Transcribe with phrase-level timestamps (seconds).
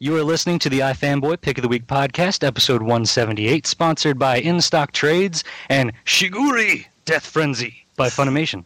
[0.00, 4.36] You are listening to the iFanboy Pick of the Week podcast, episode 178, sponsored by
[4.36, 8.64] In Stock Trades and Shiguri Death Frenzy by Funimation.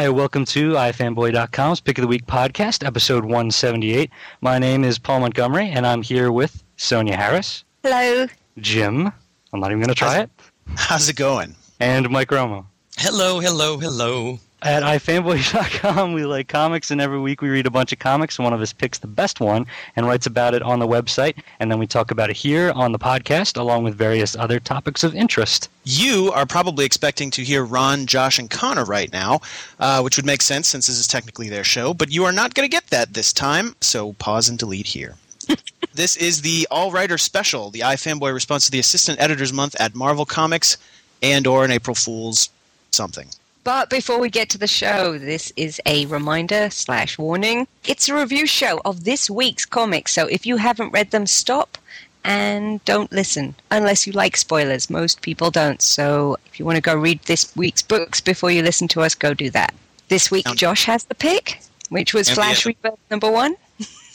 [0.00, 4.10] Hi, welcome to iFanboy.com's Pick of the Week podcast, episode 178.
[4.40, 7.64] My name is Paul Montgomery, and I'm here with Sonia Harris.
[7.82, 8.26] Hello.
[8.56, 9.12] Jim.
[9.52, 10.30] I'm not even going to try How's- it.
[10.76, 11.54] How's it going?
[11.80, 12.64] And Mike Romo.
[12.96, 14.38] Hello, hello, hello.
[14.62, 18.38] At ifanboy.com, we like comics, and every week we read a bunch of comics.
[18.38, 19.64] One of us picks the best one
[19.96, 22.92] and writes about it on the website, and then we talk about it here on
[22.92, 25.70] the podcast, along with various other topics of interest.
[25.84, 29.40] You are probably expecting to hear Ron, Josh, and Conor right now,
[29.78, 32.52] uh, which would make sense since this is technically their show, but you are not
[32.52, 35.14] going to get that this time, so pause and delete here.
[35.94, 39.94] this is the All Writer Special, the iFanboy response to the Assistant Editors Month at
[39.94, 40.76] Marvel Comics
[41.22, 42.50] and or an April Fool's
[42.90, 43.28] something.
[43.62, 47.66] But before we get to the show, this is a reminder slash warning.
[47.84, 51.76] It's a review show of this week's comics, so if you haven't read them, stop
[52.24, 54.88] and don't listen unless you like spoilers.
[54.90, 58.62] Most people don't, so if you want to go read this week's books before you
[58.62, 59.74] listen to us, go do that.
[60.08, 61.60] This week, Josh has the pick,
[61.90, 63.56] which was Flash Rebirth number one.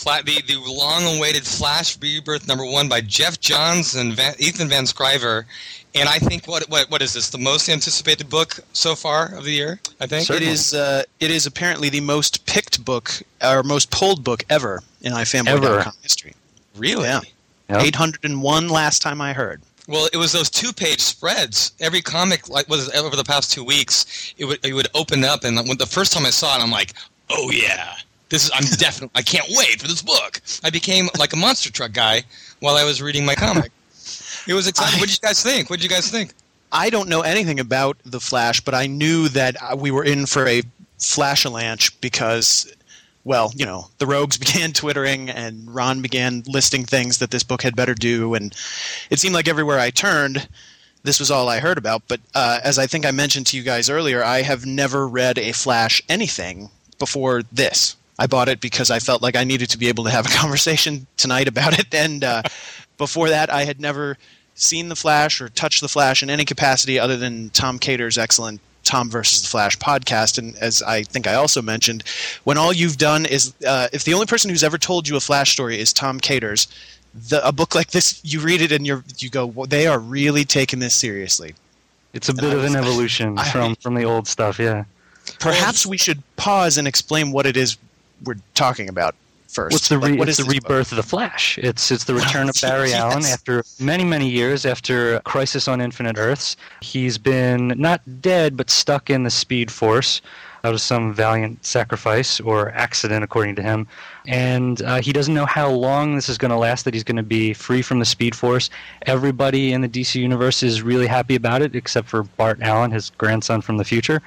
[0.03, 5.45] The, the long-awaited Flash Rebirth number one by Geoff Johns and Van, Ethan Van Sciver,
[5.95, 7.29] and I think what what what is this?
[7.29, 9.79] The most anticipated book so far of the year.
[9.99, 10.73] I think It is.
[10.73, 13.11] Uh, it is apparently the most picked book
[13.43, 16.33] or most pulled book ever in iFanboy.com history.
[16.75, 17.05] really.
[17.05, 17.21] Yeah,
[17.69, 17.81] Yep.
[17.81, 19.61] 801 last time I heard.
[19.87, 21.71] Well, it was those two-page spreads.
[21.79, 25.43] Every comic, like was over the past two weeks, it would it would open up,
[25.43, 26.93] and when the first time I saw it, I'm like,
[27.29, 27.95] oh yeah,
[28.29, 28.51] this is.
[28.53, 29.11] I'm definitely.
[29.15, 30.41] I can't wait for this book.
[30.63, 32.23] I became like a monster truck guy
[32.59, 33.71] while I was reading my comic.
[34.47, 34.99] It was exciting.
[34.99, 35.69] What did you guys think?
[35.69, 36.33] What did you guys think?
[36.71, 40.25] I don't know anything about the Flash, but I knew that uh, we were in
[40.25, 40.61] for a
[40.99, 42.71] flashalanche because,
[43.23, 47.61] well, you know, the rogues began twittering and Ron began listing things that this book
[47.61, 48.55] had better do, and
[49.09, 50.47] it seemed like everywhere I turned,
[51.03, 52.03] this was all I heard about.
[52.07, 55.37] But uh, as I think I mentioned to you guys earlier, I have never read
[55.37, 56.69] a Flash anything
[56.99, 57.95] before this.
[58.17, 60.29] I bought it because I felt like I needed to be able to have a
[60.37, 62.43] conversation tonight about it, and uh,
[62.97, 64.17] before that, I had never
[64.55, 68.61] seen the Flash or touched the Flash in any capacity other than Tom Katers' excellent
[68.83, 70.37] Tom versus the Flash podcast.
[70.37, 72.03] And as I think I also mentioned,
[72.43, 75.19] when all you've done is, uh, if the only person who's ever told you a
[75.19, 76.67] Flash story is Tom Katers,
[77.29, 79.99] the, a book like this, you read it and you're, you go, well, they are
[79.99, 81.53] really taking this seriously.
[82.13, 84.57] It's a bit of an evolution I- from from the old stuff.
[84.57, 84.85] Yeah.
[85.39, 87.77] Perhaps we should pause and explain what it is
[88.23, 89.15] we're talking about
[89.55, 89.73] first.
[89.73, 90.69] What's the Like, what it's is the this book?
[90.69, 91.57] rebirth of the Flash?
[91.57, 92.99] It's it's the return of Barry Yes.
[92.99, 96.57] Allen after many many years after Crisis on Infinite Earths.
[96.81, 100.21] He's been not dead but stuck in the Speed Force
[100.65, 103.85] out of some valiant sacrifice or accident, according to him.
[104.27, 106.85] And uh, he doesn't know how long this is going to last.
[106.85, 108.71] That he's going to be free from the Speed Force.
[109.05, 113.11] Everybody in the DC universe is really happy about it, except for Bart Allen, his
[113.11, 114.23] grandson from the future.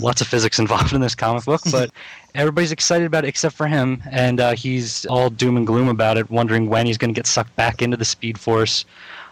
[0.00, 1.90] Lots of physics involved in this comic book, but
[2.34, 6.16] everybody's excited about it except for him, and uh, he's all doom and gloom about
[6.16, 8.84] it, wondering when he's going to get sucked back into the Speed Force.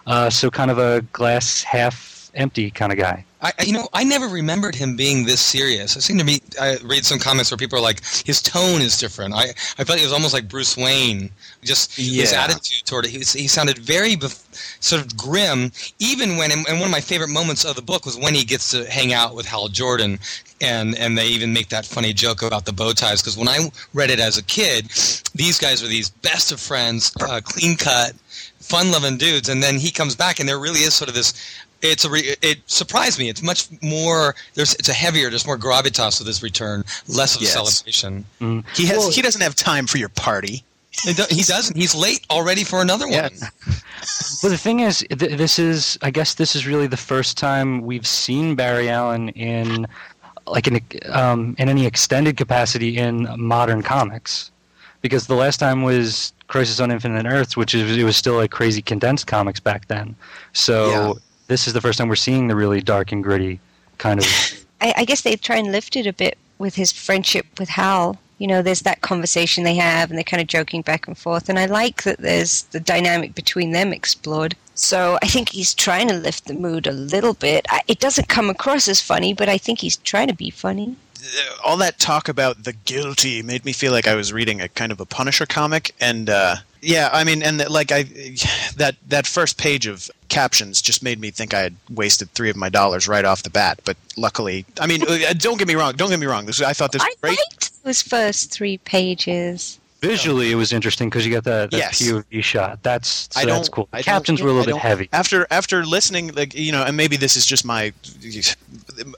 [0.07, 3.25] Uh, so, kind of a glass half empty kind of guy.
[3.41, 5.97] I, you know, I never remembered him being this serious.
[5.97, 6.41] I seem to be.
[6.61, 9.33] I read some comments where people are like, his tone is different.
[9.33, 11.31] I, I felt he was almost like Bruce Wayne.
[11.63, 13.11] Just his attitude toward it.
[13.13, 15.71] He, was- he sounded very bef- sort of grim.
[16.01, 18.73] Even when, and one of my favorite moments of the book was when he gets
[18.73, 20.19] to hang out with Hal Jordan,
[20.61, 23.23] and and they even make that funny joke about the bow ties.
[23.23, 24.87] Because when I read it as a kid,
[25.37, 28.15] these guys were these best of friends, uh, clean cut,
[28.59, 31.35] fun loving dudes, and then he comes back, and there really is sort of this
[31.83, 33.29] it's a re- it surprised me.
[33.29, 34.35] It's much more.
[34.55, 37.51] There's it's a heavier, there's more gravitas with his return, less of Yes.
[37.51, 38.25] a celebration.
[38.75, 39.15] He has.
[39.15, 40.63] he doesn't have time for your party.
[41.05, 41.13] He
[41.45, 41.77] doesn't.
[41.77, 43.15] He's late already for another one.
[43.15, 43.29] Yeah.
[44.43, 47.81] Well, the thing is, th- this is, I guess, this is really the first time
[47.83, 49.89] we've seen Barry Allen in,
[50.47, 54.53] like, in, um, in any extended capacity in modern comics,
[55.03, 58.53] because the last time was Crisis on Infinite Earths, which is it was still like
[58.53, 60.15] crazy condensed comics back then.
[60.53, 61.13] So Yeah.
[61.49, 63.59] This is the first time we're seeing the really dark and gritty
[63.97, 64.27] kind of.
[64.81, 68.17] I, I guess they try and lift it a bit with his friendship with Hal.
[68.39, 71.49] You know, there's that conversation they have, and they're kind of joking back and forth.
[71.49, 74.55] And I like that there's the dynamic between them explored.
[74.75, 77.67] So I think he's trying to lift the mood a little bit.
[77.69, 80.95] I, it doesn't come across as funny, but I think he's trying to be funny.
[81.65, 84.93] all that talk about the guilty made me feel like I was reading a kind
[84.93, 88.03] of a Punisher comic, and uh, yeah, I mean, and like I,
[88.77, 92.57] that that first page of captions just made me think I had wasted three of
[92.57, 93.81] my dollars right off the bat.
[93.85, 96.47] But luckily, I mean, uh, don't get me wrong, don't get me wrong.
[96.47, 97.39] This I thought this was I great.
[97.39, 99.79] liked those first three pages.
[100.01, 102.01] Visually, it was interesting because you got that, that Yes.
[102.01, 102.81] POV shot.
[102.85, 103.89] That's so I that's don't- cool.
[103.93, 105.09] I The don't- captions were a little I bit heavy.
[105.13, 107.93] After after listening, like you know, and maybe this is just my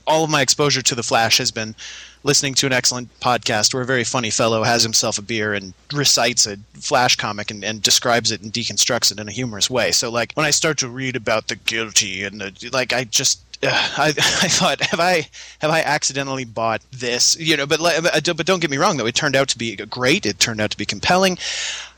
[0.07, 1.75] all of my exposure to the Flash has been
[2.23, 5.73] listening to an excellent podcast where a very funny fellow has himself a beer and
[5.93, 9.91] recites a Flash comic and, and describes it and deconstructs it in a humorous way.
[9.91, 13.41] So like when I start to read about the guilty and the like, I just.
[13.63, 15.27] Uh, I, I thought have I
[15.59, 19.05] have I accidentally bought this you know but but but don't get me wrong though
[19.05, 21.37] it turned out to be great it turned out to be compelling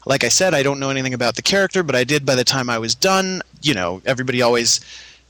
[0.06, 2.44] like I said, I don't know anything about the character, but I did by the
[2.44, 3.42] time I was done.
[3.62, 4.80] You know, everybody always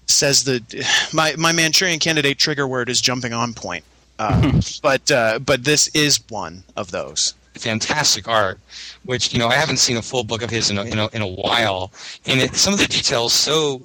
[0.08, 3.84] says that my my Manchurian Candidate trigger word is jumping on point,
[4.24, 7.34] uh, but uh, but this is one of those.
[7.56, 8.60] fantastic art,
[9.06, 11.08] which you know I haven't seen a full book of his in a, in a,
[11.14, 11.92] in a while,
[12.26, 13.82] and it, some of the details so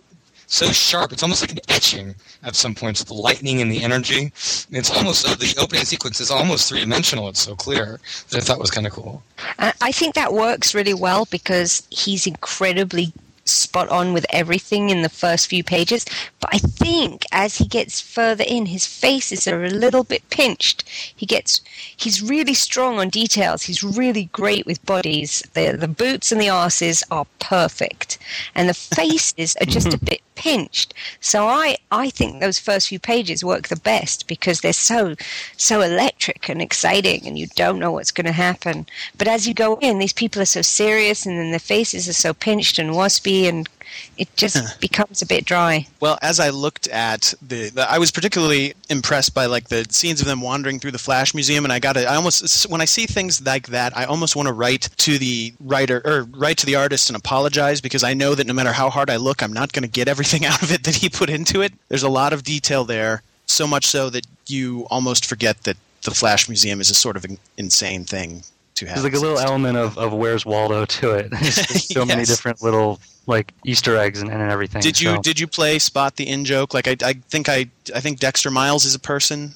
[0.47, 1.13] so sharp.
[1.13, 3.05] It's almost like an etching at some points.
[3.05, 4.33] The lightning and the energy.
[4.71, 7.29] It's almost uh, the opening sequence is almost three dimensional.
[7.29, 9.23] It's so clear that I thought was kind of cool.
[9.59, 13.13] I I think that works really well because he's incredibly
[13.49, 16.05] spot on with everything in the first few pages.
[16.41, 20.85] But I think as he gets further in, his faces are a little bit pinched.
[21.15, 21.61] He gets
[21.97, 23.63] he's really strong on details.
[23.63, 25.43] He's really great with bodies.
[25.55, 28.19] The the boots and the asses are perfect,
[28.55, 30.95] and the faces are just a bit pinched.
[31.21, 35.17] So I I think those first few pages work the best because they're so
[35.57, 38.87] so electric and exciting, and you don't know what's going to happen.
[39.19, 42.23] But as you go in, these people are so serious, and then their faces are
[42.27, 43.69] so pinched and waspy, and
[44.17, 45.87] it just becomes a bit dry.
[46.01, 50.21] Well, as I looked at the, the, I was particularly impressed by like the scenes
[50.21, 52.85] of them wandering through the Flash Museum, and I got to, I almost when I
[52.85, 56.67] see things like that, I almost want to write to the writer or write to
[56.67, 59.53] the artist and apologize because I know that no matter how hard I look, I'm
[59.53, 61.73] not going to get everything out of it that he put into it.
[61.89, 66.11] There's a lot of detail there, so much so that you almost forget that the
[66.11, 68.43] Flash Museum is a sort of an insane thing
[68.79, 69.03] to have.
[69.03, 71.31] There's like a little element of, of Where's Waldo to it.
[71.43, 74.83] There's just so many different little like Easter eggs and, and everything.
[74.83, 76.75] Did you so- did you play spot the in joke?
[76.75, 79.55] Like I, I think I I think Dexter Miles is a person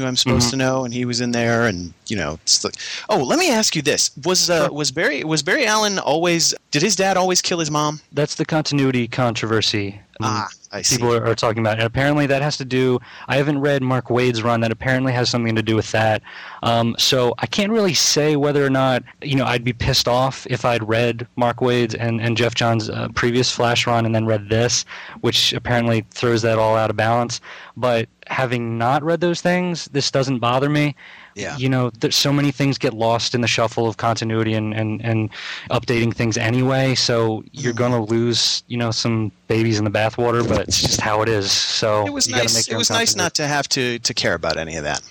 [0.00, 0.50] who I'm supposed Mhm.
[0.52, 2.74] to know, and he was in there, and you know, it's like,
[3.08, 6.54] oh, let me ask you this: was uh, was Barry was Barry Allen always?
[6.70, 8.00] Did his dad always kill his mom?
[8.12, 10.00] That's the continuity controversy.
[10.22, 10.96] um, Ah, I see.
[10.96, 11.78] people are, are talking about.
[11.78, 13.00] And apparently, that has to do.
[13.28, 14.60] I haven't read Mark Waid's run.
[14.60, 16.20] That apparently has something to do with that.
[16.62, 20.46] Um, so I can't really say whether or not you know I'd be pissed off
[20.50, 24.26] if I'd read Mark Waid's and, and Geoff Johns' uh, previous Flash run and then
[24.26, 24.84] read this,
[25.22, 27.40] which apparently throws that all out of balance.
[27.76, 30.94] But having not read those things, this doesn't bother me.
[31.34, 31.56] Yeah.
[31.56, 35.02] You know, there's so many things get lost in the shuffle of continuity and, and,
[35.04, 35.30] and
[35.70, 36.94] updating things anyway.
[36.94, 37.76] So you're Mhm.
[37.76, 41.28] going to lose, you know, some babies in the bathwater, but it's just how it
[41.28, 41.50] is.
[41.50, 42.54] So It was you nice.
[42.54, 45.02] make It was nice not to have to to care about any of that.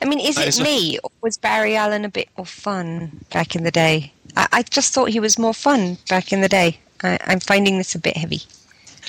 [0.00, 3.64] I mean, is it me or was Barry Allen a bit more fun back in
[3.64, 4.12] the day?
[4.36, 6.78] I, I just thought he was more fun back in the day.
[7.02, 8.42] I, I'm finding this a bit heavy.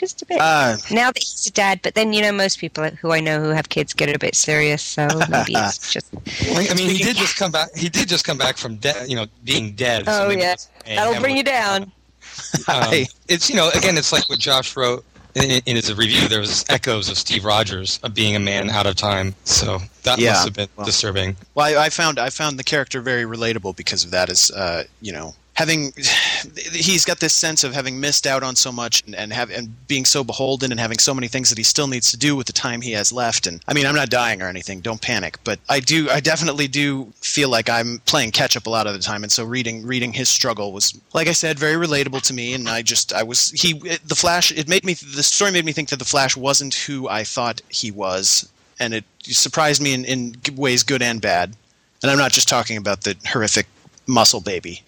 [0.01, 0.41] Just a bit.
[0.41, 3.39] Uh, now that he's a dad, but then, you know, most people who I know
[3.39, 6.11] who have kids get a bit serious, so maybe it's just.
[6.15, 7.69] I mean, he did just come back.
[7.75, 10.05] He did just come back from dead, you know, being dead.
[10.07, 10.55] Oh, maybe yeah.
[10.87, 11.91] That'll bring you down.
[12.67, 12.93] Um,
[13.27, 15.03] it's you know, again, it's like what Josh wrote
[15.35, 16.27] in, in his review.
[16.27, 19.35] There was echoes of Steve Rogers of being a man out of time.
[19.43, 20.31] So that Yeah.
[20.31, 20.85] must have been Well.
[20.85, 21.35] disturbing.
[21.55, 24.29] well, I, I found I found the character very relatable because of that.
[24.29, 25.91] Is uh, you know having
[26.71, 29.87] he's got this sense of having missed out on so much and, and have and
[29.87, 32.47] being so beholden and having so many things that he still needs to do with
[32.47, 33.47] the time he has left.
[33.47, 34.79] And I mean, I'm not dying or anything.
[34.79, 35.37] Don't panic.
[35.43, 36.09] But I do.
[36.09, 39.23] I definitely do feel like I'm playing catch up a lot of the time.
[39.23, 42.53] And so reading reading his struggle was, like I said, very relatable to me.
[42.53, 44.51] And I just I was he the Flash.
[44.51, 47.61] It made me the story made me think that the Flash wasn't who I thought
[47.69, 48.49] he was.
[48.79, 51.55] And it surprised me in, in ways good and bad.
[52.01, 53.67] And I'm not just talking about the horrific
[54.07, 54.81] muscle baby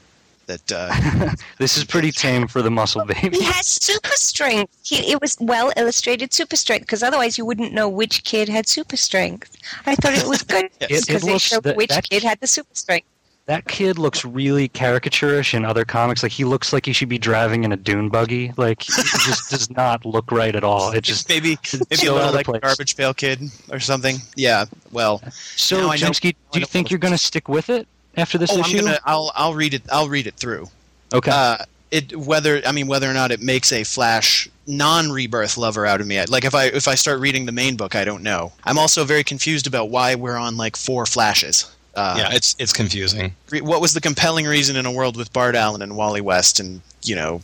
[0.48, 3.38] that uh, This is pretty tame for the muscle baby.
[3.38, 4.76] He has super strength.
[4.84, 8.68] He, it was well illustrated super strength because otherwise you wouldn't know which kid had
[8.68, 9.56] super strength.
[9.86, 10.92] I thought it was good Yes.
[10.92, 13.08] It- it because they showed that- which that- kid had the super strength.
[13.46, 16.24] That kid looks really caricaturish in other comics.
[16.24, 18.54] Like he looks like he should be driving in a dune buggy.
[18.56, 20.94] Like it just does not look right at all.
[20.94, 21.58] It just maybe
[21.92, 22.62] maybe a little like place.
[22.62, 24.16] garbage pail kid or something.
[24.38, 24.64] Yeah.
[24.94, 25.22] Well,
[25.58, 25.76] so.
[25.76, 27.86] Now I know- Jemsky, I do you think you're going to stick with it
[28.18, 30.68] after this oh, I'm gonna I'll I'll read it I'll read it through.
[31.14, 31.32] Okay.
[31.32, 31.58] Uh,
[31.92, 36.08] it whether I mean whether or not it makes a Flash non-rebirth lover out of
[36.08, 36.24] me.
[36.26, 38.52] Like if I if I start reading the main book, I don't know.
[38.64, 41.74] I'm also very confused about why we're on like four Flashes.
[41.96, 43.36] Uh, yeah, it's it's confusing.
[43.62, 46.82] what was the compelling reason in a world with Bart Allen and Wally West and
[47.04, 47.42] you know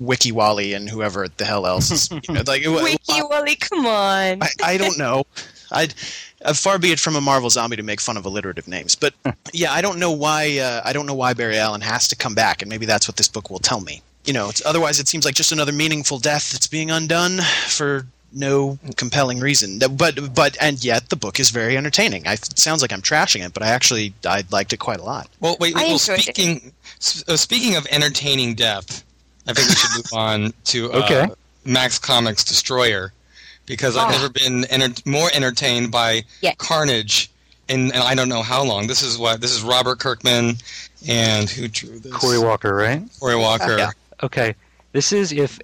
[0.00, 3.86] Wiki Wally and whoever the hell else is you know, like it- Wiki Wally, come
[3.86, 4.42] on.
[4.42, 5.24] I, I don't know.
[5.70, 5.94] I'd
[6.44, 9.14] uh, far be it from a Marvel zombie to make fun of alliterative names, but
[9.52, 10.58] yeah, I don't know why.
[10.58, 13.16] Uh, I don't know why Barry Allen has to come back, and maybe that's what
[13.16, 14.02] this book will tell me.
[14.24, 18.06] You know, it's, otherwise it seems like just another meaningful death that's being undone for
[18.32, 19.78] no compelling reason.
[19.96, 22.26] But but and yet the book is very entertaining.
[22.26, 25.04] I, it sounds like I'm trashing it, but I actually I liked it quite a
[25.04, 25.28] lot.
[25.40, 25.76] Well, wait.
[25.76, 29.04] I well, speaking s- uh, speaking of entertaining death,
[29.46, 31.34] I think we should move on to uh, Okay.
[31.64, 33.12] Max Comics Destroyer
[33.72, 34.10] because I've Ah.
[34.12, 36.52] never been enter- more entertained by Yeah.
[36.58, 37.30] Carnage.
[37.68, 38.86] In, and I don't know how long.
[38.86, 40.58] This is what this is Robert Kirkman,
[41.08, 42.12] and who drew this?
[42.12, 43.02] Corey Walker, right?
[43.18, 43.78] Corey Walker.
[43.78, 43.90] Yeah.
[44.22, 44.54] Okay.
[44.92, 45.58] This is if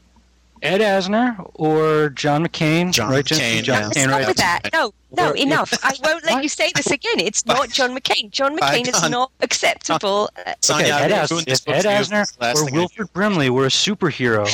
[0.63, 3.25] Ed Asner or John McCain, John right?
[3.25, 3.89] McCain, John yeah.
[3.89, 4.27] McCain, Stop right?
[4.29, 4.61] with that.
[4.73, 5.73] No, no, Or- enough.
[5.83, 7.21] I won't let you say this again.
[7.21, 8.31] It's not John McCain.
[8.31, 10.31] John McCain is not acceptable.
[10.71, 12.79] Okay, Ed, been As- if Ed Asner it's the last or thing I.
[12.79, 14.49] Wilford Brimley were a superhero,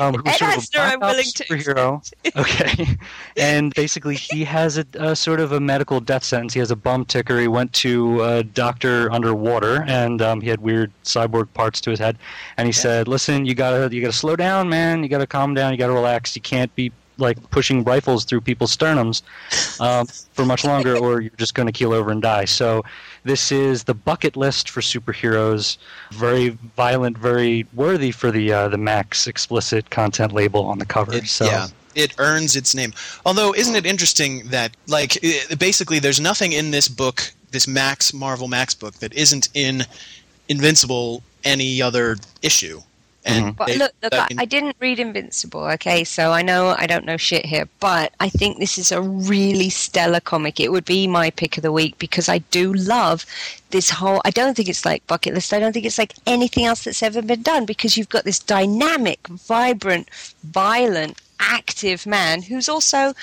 [0.00, 2.12] um, who's Ed sort of a Asner, I'm black willing ops to superhero.
[2.36, 2.96] Okay,
[3.36, 6.52] and basically he has a, a sort of a medical death sentence.
[6.52, 7.38] He has a bum ticker.
[7.38, 11.98] He went to a doctor underwater, and um, he had weird cyborg parts to his
[11.98, 12.18] head.
[12.56, 15.02] And he said, "Listen, you gotta you gotta slow down, man.
[15.02, 15.72] You gotta calm down.
[15.72, 16.34] You gotta relax.
[16.34, 19.22] You can't be like pushing rifles through people's sternums
[19.80, 22.84] um, for much longer, or you're just going to keel over and die." So
[23.24, 25.76] this is the bucket list for superheroes.
[26.10, 31.14] Very violent, very worthy for the uh, the max explicit content label on the cover.
[31.14, 32.92] It, so Yeah, it earns its name.
[33.24, 38.12] Although, isn't it interesting that, like, i basically, there's nothing in this book, this Max
[38.12, 39.84] Marvel Max book, that isn't in
[40.48, 42.80] Invincible any other issue.
[43.24, 43.56] And mm-hmm.
[43.56, 46.74] But they- look, look, I I, mean, I didn't read Invincible, okay, so I know
[46.78, 50.60] I don't know shit here, but I think this is a really stellar comic.
[50.60, 53.24] It would be my pick of the week because I do love
[53.70, 54.20] this whole.
[54.24, 55.52] I don't think it's like Bucket List.
[55.52, 58.38] I don't think it's like anything else that's ever been done because you've got this
[58.38, 60.08] dynamic, vibrant,
[60.44, 63.14] violent, active man who's also a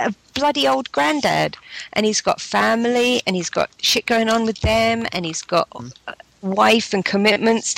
[0.00, 1.56] a bloody old granddad
[1.92, 5.68] and he's got family and he's got shit going on with them and he's got
[6.06, 7.74] a wife and commitments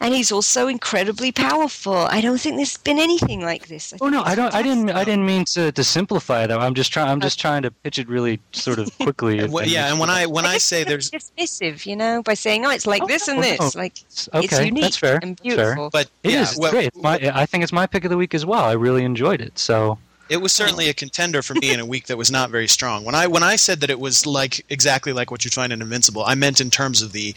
[0.00, 1.92] and he's also incredibly powerful.
[1.94, 3.92] I don't think there's been anything like this.
[4.00, 4.54] Oh no, I don't.
[4.54, 4.90] I didn't.
[4.90, 6.58] I didn't mean to, to simplify though.
[6.58, 7.08] I'm just trying.
[7.08, 9.38] I'm just trying to pitch it really sort of quickly.
[9.40, 12.22] and wh- yeah, and when I when I guess say it's there's dismissive, you know,
[12.22, 13.80] by saying, "Oh, it's like Oh, this and no, this." no.
[13.80, 13.94] Like
[14.34, 15.18] okay, it's unique that's fair.
[15.22, 15.56] and That's fair.
[15.74, 15.90] beautiful.
[15.90, 16.50] but It yeah, is.
[16.52, 16.86] It's well, great.
[16.88, 18.62] It's my, I think it's my pick of the week as well.
[18.64, 19.58] I really enjoyed it.
[19.58, 22.68] So It was certainly a contender for me in a week that was not very
[22.68, 23.04] strong.
[23.04, 25.82] When I when I said that it was like exactly like what you find in
[25.82, 27.34] Invincible, I meant in terms of the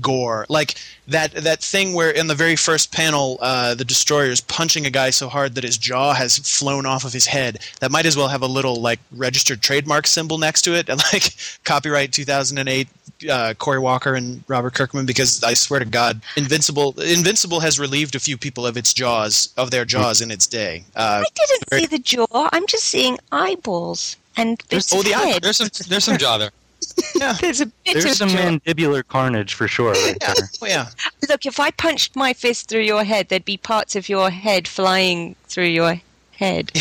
[0.00, 0.74] gore, like
[1.08, 4.90] that that thing where in the very first panel, uh, the destroyer is punching a
[4.90, 7.58] guy so hard that his jaw has flown off of his head.
[7.80, 11.00] That might as well have a little like registered trademark symbol next to it, and
[11.12, 11.34] like
[11.64, 12.88] copyright 2008.
[13.30, 18.14] Uh, Corey Walker and Robert Kirkman, because I swear to God, Invincible Invincible has relieved
[18.16, 20.84] a few people of its jaws of their jaws in its day.
[20.96, 22.48] Uh, I didn't very- see the jaw.
[22.52, 26.38] I'm just seeing eyeballs and bits oh, of the eye- There's some there's some jaw
[26.38, 26.50] there.
[27.40, 28.38] There's a bit there's of some jaw.
[28.38, 29.92] mandibular carnage for sure.
[29.92, 30.48] Right yeah, there.
[30.60, 30.88] well, yeah.
[31.28, 34.68] Look, if I punched my fist through your head, there'd be parts of your head
[34.68, 36.00] flying through your
[36.38, 36.70] head.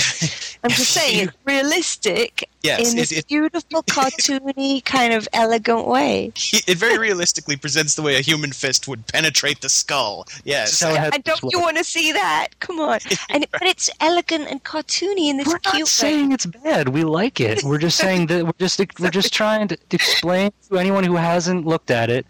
[0.63, 5.87] I'm just saying, it's realistic Yes, in it- this it- beautiful, cartoony, kind of elegant
[5.87, 6.31] way.
[6.35, 10.25] it very realistically presents the way a human fist would penetrate the skull.
[10.45, 10.73] Yes.
[10.73, 12.47] So it And don't you want to see that?
[12.59, 12.99] Come on.
[13.29, 15.85] And but it's elegant and cartoony in this We're cute not way.
[15.85, 16.89] saying it's bad.
[16.89, 17.63] We like it.
[17.63, 21.65] We're just saying that we're just we're just trying to explain to anyone who hasn't
[21.65, 22.25] looked at it.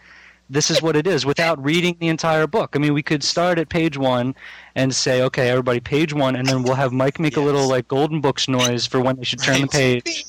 [0.49, 2.71] This is what it is without reading the entire book.
[2.75, 4.35] I mean, we could start at page one
[4.75, 7.87] and say, "Okay, everybody, page one," and then we'll have Mike make a little like
[7.87, 10.25] golden books noise for when they should turn the page.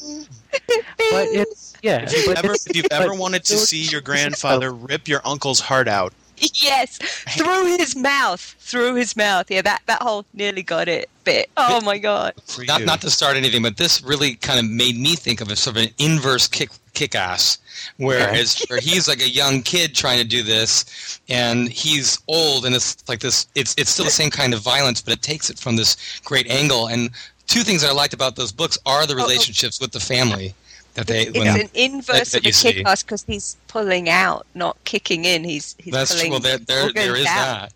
[0.53, 2.03] But it's yeah.
[2.03, 5.09] If you've, but ever, it's- if you've ever but- wanted to see your grandfather rip
[5.09, 6.12] your uncle's heart out,
[6.55, 6.98] Yes,
[7.37, 9.50] through his mouth, through his mouth.
[9.50, 11.48] Yeah, that that whole nearly got it bit.
[11.57, 12.35] Oh my god.
[12.66, 15.57] Not not to start anything, but this really kind of made me think of a
[15.57, 17.59] sort of an inverse kick kick ass,
[17.96, 22.74] Whereas where he's like a young kid trying to do this, and he's old, and
[22.74, 23.46] it's like this.
[23.54, 26.50] It's it's still the same kind of violence, but it takes it from this great
[26.50, 26.88] angle.
[26.88, 27.11] And
[27.46, 29.18] two things that I liked about those books are the oh.
[29.18, 29.22] oh.
[29.22, 30.54] relationships with the family
[30.94, 31.26] that they.
[31.26, 35.24] It's when- an inverse that of a kick ass because he's pulling out, not kicking
[35.24, 35.44] in.
[35.44, 37.70] He's he's That's pulling well, there there, there is out.
[37.70, 37.72] that.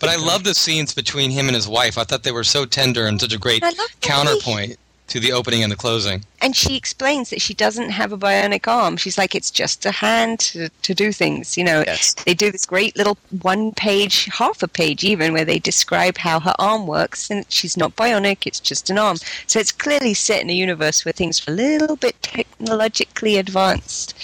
[0.00, 1.98] But I love the scenes between him and his wife.
[1.98, 4.08] I thought they were so tender and such a great I love the way he-
[4.08, 4.76] counterpoint
[5.08, 6.24] to the opening and the closing.
[6.40, 8.96] And she explains that she doesn't have a bionic arm.
[8.96, 11.56] She's like, it's just a hand to, to do things.
[11.56, 12.14] You know, Yes.
[12.24, 16.40] they do this great little one page, half a page even, where they describe how
[16.40, 17.30] her arm works.
[17.30, 19.16] And she's not bionic, it's just an arm.
[19.46, 24.14] So it's clearly set in a universe where things are a little bit technologically advanced.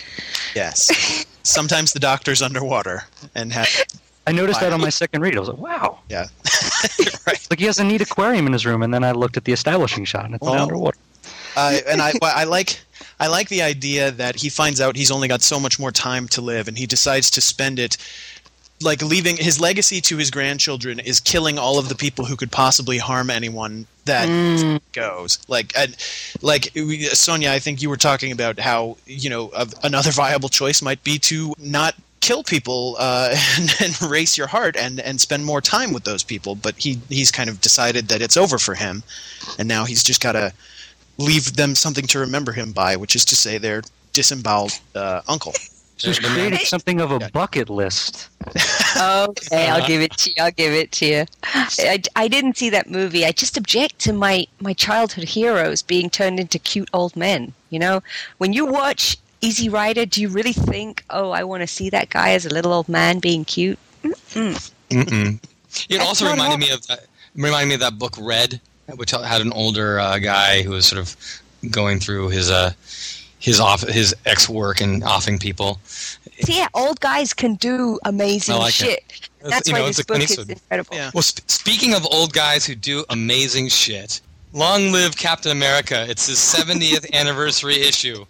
[0.55, 1.25] Yes.
[1.45, 3.69] Sometimes the doctor's underwater and have
[4.27, 5.37] I noticed that on my second read.
[5.37, 6.27] I was like, "Wow!" yeah.
[7.27, 7.47] right.
[7.51, 9.53] Like he has a neat aquarium in his room, and then I looked at the
[9.53, 10.99] establishing shot, and it's all underwater.
[11.57, 12.81] Uh, and I I like
[13.21, 16.29] I like the idea that he finds out he's only got so much more time
[16.29, 17.97] to live, and he decides to spend it
[18.83, 22.51] like leaving his legacy to his grandchildren is killing all of the people who could
[22.51, 25.97] possibly harm anyone that goes like and
[26.41, 26.73] like
[27.13, 31.19] Sonia I think you were talking about how you know another viable choice might be
[31.21, 35.93] to not kill people uh, and, and race your heart and and spend more time
[35.93, 39.03] with those people but he he's kind of decided that it's over for him
[39.59, 40.51] and now he's just got to
[41.19, 43.83] leave them something to remember him by which is to say their
[44.15, 45.53] disemboweled uh, uncle
[45.99, 48.29] So he's created something of a bucket list.
[48.97, 50.37] Okay, I'll give it to you.
[50.41, 51.25] I'll give it to you.
[51.45, 53.25] I, I didn't see that movie.
[53.25, 57.53] I just object to my, my childhood heroes being turned into cute old men.
[57.71, 58.03] You know,
[58.39, 62.11] when you watch Easy Rider, do you really think, oh, I want to see that
[62.11, 63.79] guy as a little old man being cute?
[64.05, 64.71] Mm-mm.
[64.91, 65.41] It
[65.99, 67.07] That's also reminded me of that.
[67.35, 68.61] Reminded me of that book Red,
[68.97, 71.17] which had an older uh, guy who was sort of
[71.71, 72.73] going through his uh,
[73.39, 75.81] his off his ex work and offing people.
[75.87, 78.99] So yeah, old guys can do amazing like shit.
[79.09, 80.95] It's- That's you why know, this book is incredible.
[80.97, 81.11] Yeah.
[81.15, 84.21] Well, sp- speaking of old guys who do amazing shit,
[84.53, 86.07] long live Captain America!
[86.09, 88.25] It's his 70th anniversary issue.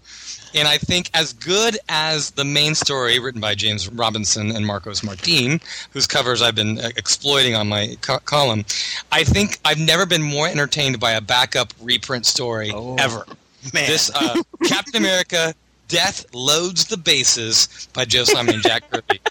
[0.55, 5.03] And I think as good as the main story written by James Robinson and Marcos
[5.03, 5.61] Martin,
[5.93, 8.65] whose covers I've been uh, exploiting on my co- column,
[9.11, 13.25] I think I've never been more entertained by a backup reprint story ever.
[13.73, 15.55] Man, This uh, Captain America
[15.89, 19.21] Death Loads the Bases by Joe Simon and Jack Kirby.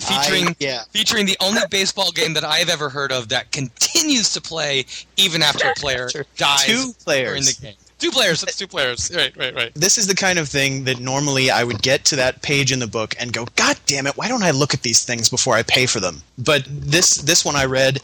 [0.00, 0.82] Featuring I- yeah.
[0.90, 4.86] featuring the only baseball game that I've ever heard of that continues to play
[5.16, 7.28] even after a player dies Two players.
[7.28, 7.74] during the game.
[8.02, 8.40] Two players.
[8.40, 9.12] That's two players.
[9.14, 9.72] Right, right, right.
[9.74, 12.80] this is the kind of thing that normally I would get to that page in
[12.80, 15.54] the book and go, God damn it, why don't I look at these things before
[15.54, 16.20] I pay for them?
[16.36, 18.00] But this this one I read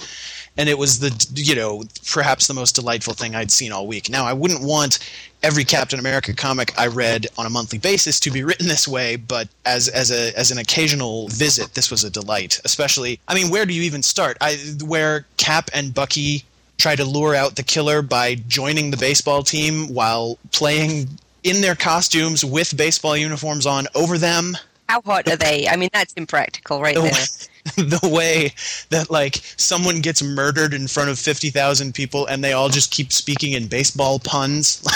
[0.56, 1.82] and it was the you know,
[2.12, 4.08] perhaps the most delightful thing I'd seen all week.
[4.08, 5.00] Now I wouldn't want
[5.42, 9.16] every Captain America comic I read on a monthly basis to be written this way,
[9.16, 12.60] but as as a as an occasional visit, this was a delight.
[12.64, 14.36] Especially I mean, where do you even start?
[14.40, 16.44] I where Cap and Bucky
[16.78, 21.08] try to lure out the killer by joining the baseball team while playing
[21.44, 24.56] in their costumes with baseball uniforms on over them.
[24.88, 25.68] How hot are they?
[25.68, 27.12] I mean, that's impractical right The there.
[27.12, 28.54] way, the way
[28.90, 33.12] that like someone gets murdered in front of 50,000 people and they all just keep
[33.12, 34.82] speaking in baseball puns.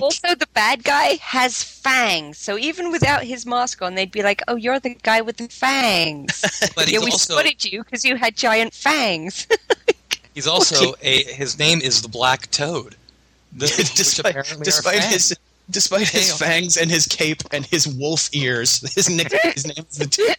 [0.00, 4.42] Also, the bad guy has fangs, so even without his mask on, they'd be like,
[4.48, 6.40] "Oh, you're the guy with the fangs."
[6.74, 9.46] But he's yeah, we also spotted you because you had giant fangs.
[10.34, 12.96] He's also a his name is the Black Toad.
[13.52, 13.66] The,
[13.96, 15.36] despite despite his
[15.70, 19.98] despite his fangs and his cape and his wolf ears, his nickname his name is
[19.98, 20.36] the Toad.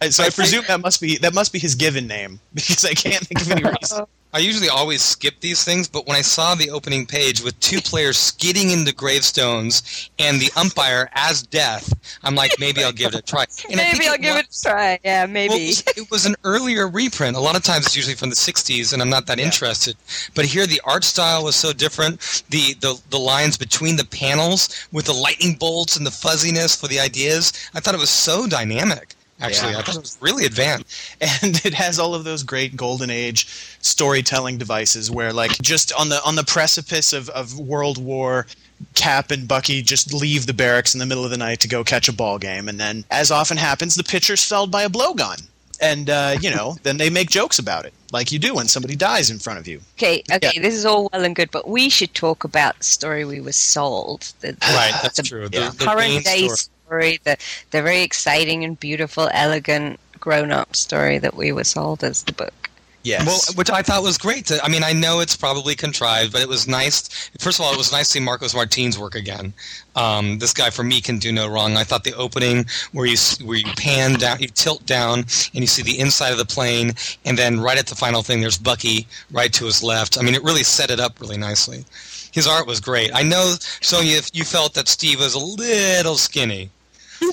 [0.00, 2.84] And uh, so I presume that must be that must be his given name because
[2.84, 4.06] I can't think of any reason.
[4.34, 7.82] I usually always skip these things, but when I saw the opening page with two
[7.82, 11.92] players skidding into gravestones and the umpire as death,
[12.22, 13.44] I'm like, maybe I'll give it a try.
[13.68, 14.98] And maybe I'll give was- it a try.
[15.04, 15.48] Yeah, maybe.
[15.50, 17.36] Well, it, was, it was an earlier reprint.
[17.36, 19.96] A lot of times it's usually from the 60s, and I'm not that interested.
[20.34, 22.44] But here the art style was so different.
[22.48, 26.88] The, the, the lines between the panels with the lightning bolts and the fuzziness for
[26.88, 29.14] the ideas, I thought it was so dynamic.
[29.42, 29.78] Actually, Yeah.
[29.78, 30.86] I thought it was really advanced.
[31.42, 33.46] and it has all of those great golden age
[33.80, 38.46] storytelling devices where like just on the on the precipice of, of world war
[38.94, 41.84] cap and bucky just leave the barracks in the middle of the night to go
[41.84, 45.46] catch a ball game and then as often happens the pitcher's felled by a blowgun
[45.80, 48.96] and uh, you know then they make jokes about it like you do when somebody
[48.96, 50.62] dies in front of you Okay, okay, Yeah.
[50.62, 53.52] this is all well and good, but we should talk about the story we were
[53.52, 54.32] sold.
[54.40, 55.48] The, the, Right, that's the true.
[55.52, 55.70] yeah.
[55.70, 56.68] The, the current day story.
[56.92, 57.36] Story, the,
[57.70, 62.32] the very exciting and beautiful, elegant, grown up story that we were sold as the
[62.34, 62.68] book.
[63.02, 64.44] yes Well, which I thought was great.
[64.46, 67.30] To, I mean, I know it's probably contrived, but it was nice.
[67.40, 69.54] First of all, it was nice to see Marcos Martin's work again.
[69.96, 71.76] Um, this guy, for me, can do no wrong.
[71.78, 75.66] I thought the opening where you where you pan down, you tilt down, and you
[75.66, 76.92] see the inside of the plane,
[77.24, 80.18] and then right at the final thing, there's Bucky right to his left.
[80.18, 81.86] I mean, it really set it up really nicely.
[82.32, 83.10] His art was great.
[83.14, 86.70] I know, Sonia, if you felt that Steve was a little skinny.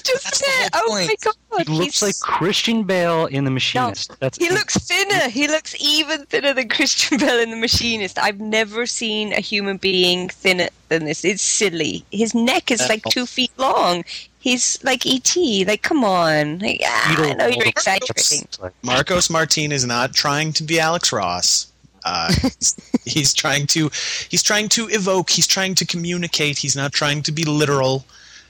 [0.03, 0.69] Just That's the it.
[0.73, 1.67] whole Oh my god.
[1.67, 4.11] He looks he's- like Christian Bale in The Machinist.
[4.19, 5.29] That's He looks thinner.
[5.29, 8.17] He looks even thinner than Christian Bale in The Machinist.
[8.19, 11.25] I've never seen a human being thinner than this.
[11.25, 12.03] It's silly.
[12.11, 14.03] His neck is like two feet long.
[14.39, 15.35] He's like ET.
[15.67, 16.59] Like, come on.
[16.59, 18.47] Like, ah, I know you're exaggerating.
[18.83, 21.67] marcos martin is not trying to be alex ross
[22.05, 22.31] uh,
[23.05, 23.89] he's trying to
[24.29, 28.05] he's trying to evoke he's trying to communicate he's not trying to be literal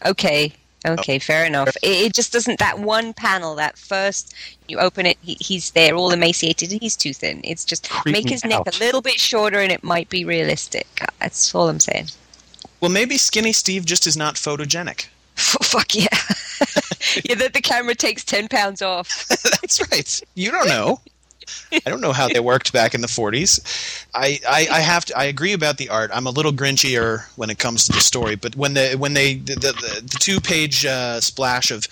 [0.06, 0.54] Okay.
[0.86, 1.20] Okay, oh.
[1.20, 1.76] fair enough.
[1.84, 2.60] It, it just doesn't.
[2.60, 4.34] That one panel, that first,
[4.68, 7.42] you open it, he, he's there, all emaciated, and he's too thin.
[7.44, 8.76] It's just Creep make his neck out.
[8.76, 10.88] a little bit shorter, and it might be realistic.
[11.20, 12.08] That's all I'm saying.
[12.82, 15.08] well maybe skinny steve just is not photogenic
[15.40, 16.08] Fuck yeah.
[17.24, 19.26] yeah, that the camera takes 10 pounds off.
[19.30, 20.22] That's right.
[20.36, 21.00] You don't know.
[21.72, 23.60] I don't know how they worked back in the 40s.
[24.14, 25.18] I, I, I have to.
[25.18, 26.12] I agree about the art.
[26.14, 29.36] I'm a little grinchier when it comes to the story, but when the when they
[29.36, 31.86] the, the, the two page uh, splash of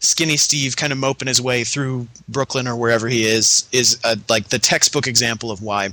[0.00, 4.16] Skinny Steve kind of moping his way through Brooklyn or wherever he is is uh
[4.28, 5.90] like the textbook example of why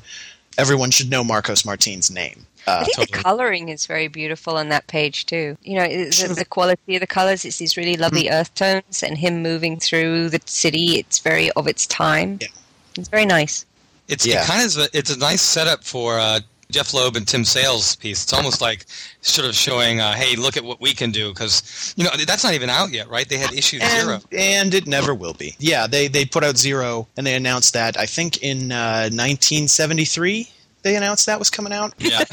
[0.57, 2.45] everyone should know Marcos Martin's name.
[2.67, 5.57] I Uh, think the coloring is very beautiful on that page too.
[5.61, 7.45] You know, the, the quality of the colors.
[7.45, 10.97] It's these really lovely earth tones, and him moving through the city.
[10.99, 12.39] It's very of its time.
[12.41, 12.47] Yeah.
[12.97, 13.65] It's very nice.
[14.07, 14.43] It's Yeah.
[14.43, 16.39] it kind of a, it's a nice setup for uh,
[16.71, 18.23] Jeph Loeb and Tim Sale's piece.
[18.23, 18.85] It's almost like
[19.21, 22.43] sort of showing, uh, hey, look at what we can do because you know that's
[22.43, 23.27] not even out yet, right?
[23.27, 24.15] They had issue zero.
[24.15, 25.55] and, and it never will be.
[25.59, 30.49] Yeah, they they put out zero, and they announced that I think in uh, 1973
[30.83, 31.93] they announced that was coming out.
[31.97, 32.23] Yeah,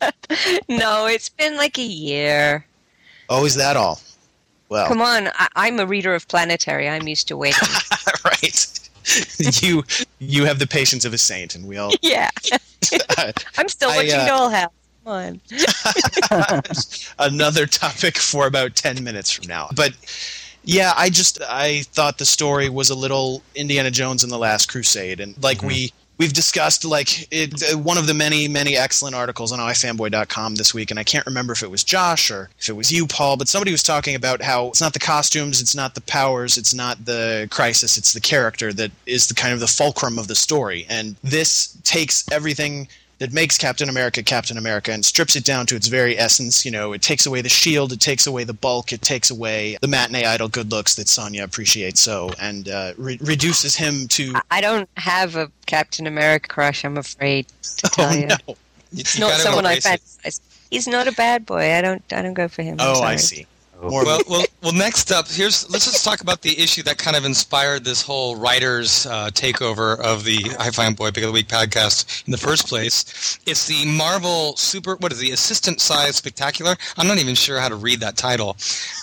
[0.68, 2.66] No, it's been like a year.
[3.28, 4.00] Oh, is that all?
[4.68, 6.88] Well, Come on, I- I'm a reader of Planetary.
[6.88, 7.68] I'm used to waiting.
[8.24, 8.83] right.
[9.62, 9.84] you
[10.18, 11.92] you have the patience of a saint, and we all.
[12.02, 12.30] yeah,
[13.58, 14.70] I'm still I, watching uh, Dollhouse.
[15.04, 15.40] Come
[17.18, 17.30] on.
[17.32, 19.68] another topic for about 10 minutes from now.
[19.76, 19.92] But
[20.64, 24.70] yeah, I just I thought the story was a little Indiana Jones and the Last
[24.70, 29.14] Crusade and like we we've discussed like it, uh, one of the many many excellent
[29.14, 32.68] articles on ifanboy.com this week and I can't remember if it was Josh or if
[32.68, 35.74] it was you Paul, but somebody was talking about how it's not the costumes, it's
[35.74, 39.60] not the powers, it's not the crisis, it's the character that is the kind of
[39.60, 40.86] the fulcrum of the story.
[40.88, 45.76] And this takes everything that makes Captain America Captain America and strips it down to
[45.76, 46.64] its very essence.
[46.64, 49.76] You know, it takes away the shield, it takes away the bulk, it takes away
[49.80, 54.34] the matinee idol good looks that Sonia appreciates so, and uh, re- reduces him to.
[54.50, 56.84] I don't have a Captain America crush.
[56.84, 57.46] I'm afraid
[57.78, 58.26] to tell Oh you.
[58.26, 58.36] no!
[58.92, 60.40] It's not someone I fantasize.
[60.70, 61.72] He's not a bad boy.
[61.74, 62.02] I don't.
[62.12, 62.76] I don't go for him.
[62.80, 63.46] Oh, I see.
[63.82, 64.72] More well, well, well.
[64.72, 68.36] Next up, here's let's just talk about the issue that kind of inspired this whole
[68.36, 73.38] writers' uh, takeover of the iFanboy Pick of the Week podcast in the first place.
[73.46, 74.96] It's the Marvel Super.
[74.96, 76.76] What is the Assistant Size Spectacular?
[76.96, 78.56] I'm not even sure how to read that title,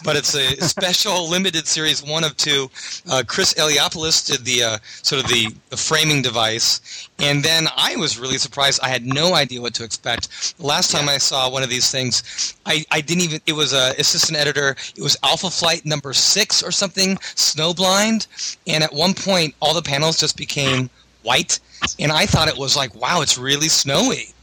[0.04, 2.72] but it's a special limited series, one of two.
[3.10, 7.96] Uh, Chris Eliopoulos did the uh, sort of the, the framing device, and then I
[7.96, 8.80] was really surprised.
[8.82, 10.58] I had no idea what to expect.
[10.58, 13.40] The last time I saw one of these things, I, I didn't even.
[13.46, 14.76] It was a assistant editor.
[14.96, 19.82] It was Alpha Flight number six or something, Snowblind, and at one point all the
[19.82, 20.90] panels just became
[21.24, 21.60] white,
[22.00, 24.34] and I thought it was like, wow, it's really snowy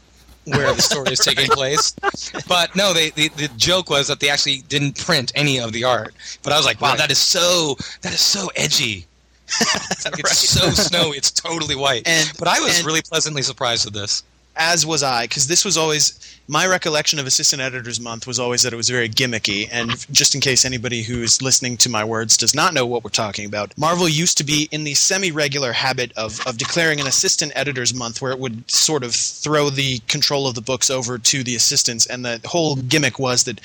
[0.45, 1.93] where the story is taking place.
[2.47, 5.83] But no, they, the the joke was that they actually didn't print any of the
[5.83, 6.15] art.
[6.41, 9.05] But I was like, wow, that is so that is so edgy.
[10.17, 11.17] It's so snowy.
[11.17, 12.07] It's totally white.
[12.07, 14.23] And- but I was really pleasantly surprised with this.
[14.55, 16.13] as was I, because this was always
[16.47, 19.69] my recollection of Assistant Editors Month was always that it was very gimmicky.
[19.71, 23.09] And just in case anybody who's listening to my words does not know what we're
[23.11, 27.51] talking about, Marvel used to be in the semi-regular habit of of declaring an Assistant
[27.55, 31.43] Editors Month, where it would sort of throw the control of the books over to
[31.43, 33.61] the assistants, and the whole gimmick was that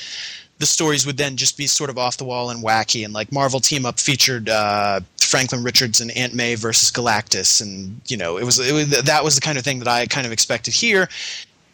[0.61, 3.05] the stories would then just be sort of off the wall and wacky.
[3.05, 5.01] And like Marvel Team Up featured uh,
[5.35, 9.25] Franklin Richards and Aunt May versus Galactus, and you know it was, it was that
[9.25, 11.09] was the kind of thing that I kind of expected here.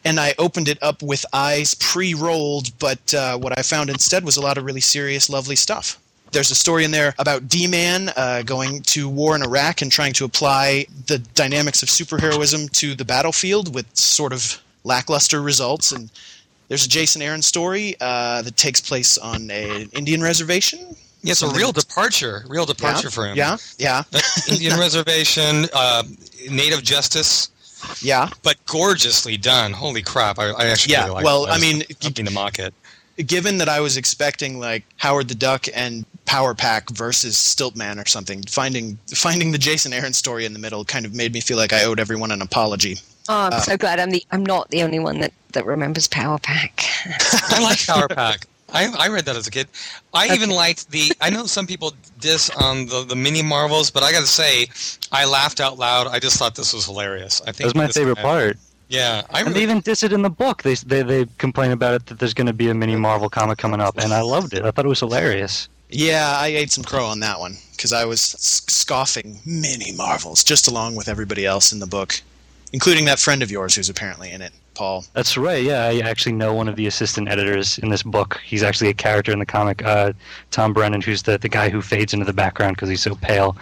[0.03, 4.39] And I opened it up with eyes pre-rolled, but uh, what I found instead was
[4.39, 5.99] a lot of really serious, lovely stuff.
[6.33, 10.15] There's a story in there about D-Man uh, going to war in Iraq and trying
[10.15, 15.93] to apply the dynamics of superheroism to the battlefield with sort of lackluster results.
[15.93, 16.11] And
[16.69, 20.97] there's a Jason Aaron story uh, that takes place on a- an Indian reservation.
[21.23, 23.37] Yeah, it's a real departure, real departure yeah, for him.
[23.37, 24.03] Yeah, yeah,
[24.51, 26.03] Indian reservation, uh,
[26.51, 27.51] native justice,
[28.03, 28.31] yeah.
[28.43, 29.73] but gorgeously done.
[29.73, 30.39] Holy crap!
[30.39, 31.51] I, I actually Yeah, really like well, it.
[31.51, 32.73] I mean, hoping to mock it.
[33.27, 38.07] given that I was expecting like Howard the Duck and Power Pack versus Stiltman or
[38.09, 41.57] something, finding finding the Jason Aaron story in the middle kind of made me feel
[41.59, 42.97] like I owed everyone an apology.
[43.29, 44.25] Oh, Uh, I'm so glad I'm the.
[44.31, 46.83] I'm not the only one that that remembers Power Pack.
[47.51, 48.47] I like Power Pack.
[48.73, 49.69] I, I read that as a kid.
[50.15, 51.13] I even liked the.
[51.21, 54.69] I know some people diss on the, the mini Marvels, but I got to say,
[55.13, 56.07] I laughed out loud.
[56.07, 57.41] I just thought this was hilarious.
[57.43, 58.57] I think That was my this- favorite part.
[58.89, 60.65] Yeah, I And they even diss it in the book.
[60.65, 63.57] They, they they complain about it that there's going to be a mini Marvel comic
[63.57, 64.65] coming up, and I loved it.
[64.65, 65.69] I thought it was hilarious.
[65.91, 70.67] Yeah, I ate some crow on that one because I was scoffing mini Marvels just
[70.69, 72.21] along with everybody else in the book,
[72.73, 75.05] including that friend of yours who's apparently in it, Paul.
[75.13, 75.63] That's right.
[75.63, 78.41] Yeah, I actually know one of the assistant editors in this book.
[78.43, 80.15] He's actually a character in the comic, uh,
[80.51, 83.59] Tom Brennan, who's the, the guy who fades into the background because he's so pale.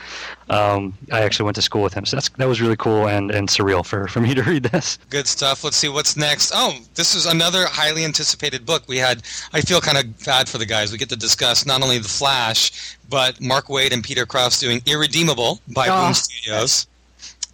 [0.49, 3.33] Um, I actually went to school with him, so that's that was really cool and,
[3.33, 4.97] and surreal for, for me to read this.
[5.11, 5.65] good stuff.
[5.65, 6.53] Let's see what's next.
[6.55, 8.85] Oh, this is another highly anticipated book.
[8.87, 9.25] We had.
[9.53, 10.93] I feel kind of bad for the guys.
[10.93, 14.81] We get to discuss not only the Flash, but Mark Waid and Peter Krause doing
[14.87, 16.05] Irredeemable by Oh.
[16.05, 16.87] Boom Studios.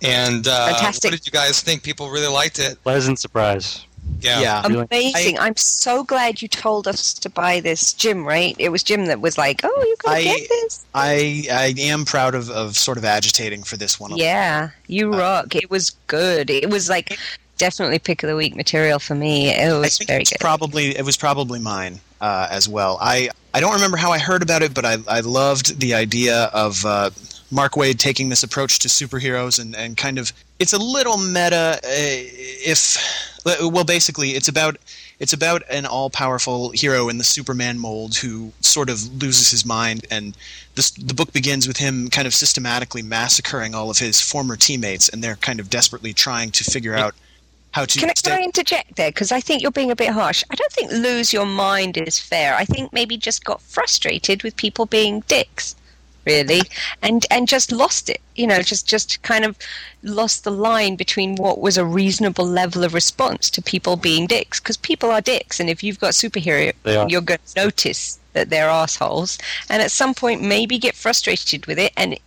[0.05, 1.11] And uh, Fantastic.
[1.11, 1.83] what did you guys think?
[1.83, 2.83] People really liked it.
[2.83, 3.85] Pleasant surprise.
[4.21, 4.67] Yeah.
[4.69, 4.87] Really?
[4.91, 5.39] Amazing!
[5.39, 8.27] I'm so glad you told us to buy this, Jim.
[8.27, 8.55] Right?
[8.59, 12.05] It was Jim that was like, "Oh, you gotta I- get this." I I am
[12.05, 14.15] proud of, of sort of agitating for this one.
[14.17, 15.55] Yeah, you Uh, rock.
[15.57, 16.51] It was good.
[16.51, 17.19] It was like
[17.57, 19.49] definitely pick of the week material for me.
[19.49, 20.41] It I was think very it's good.
[20.41, 22.99] probably it was probably mine uh, as well.
[23.01, 26.51] I I don't remember how I heard about it, but I I loved the idea
[26.53, 27.09] of uh,
[27.51, 31.79] Mark Waid taking this approach to superheroes and and kind of it's a little meta
[31.83, 31.89] uh,
[32.67, 32.97] if
[33.45, 34.79] Well, basically, it's about
[35.21, 40.07] it's about an all-powerful hero in the Superman mold who sort of loses his mind,
[40.11, 40.37] and
[40.75, 45.11] this, the book begins with him kind of systematically massacring all of his former teammates,
[45.11, 47.15] and they're kind of desperately trying to figure out
[47.73, 47.99] how to.
[47.99, 49.11] Can I, stay- can I interject there?
[49.11, 50.43] Because I think you're being a bit harsh.
[50.51, 52.55] I don't think lose your mind is fair.
[52.55, 55.77] I think maybe just got frustrated with people being dicks,
[56.27, 56.63] really,
[57.03, 58.21] and and just lost it.
[58.35, 59.57] You know, just just kind of
[60.03, 64.61] lost the line between what was a reasonable level of response to people being dicks.
[64.61, 66.73] Because people are dicks, and if you've got superhero,
[67.11, 69.39] you're going to notice that they're assholes,
[69.71, 72.19] and at some point maybe get frustrated with it and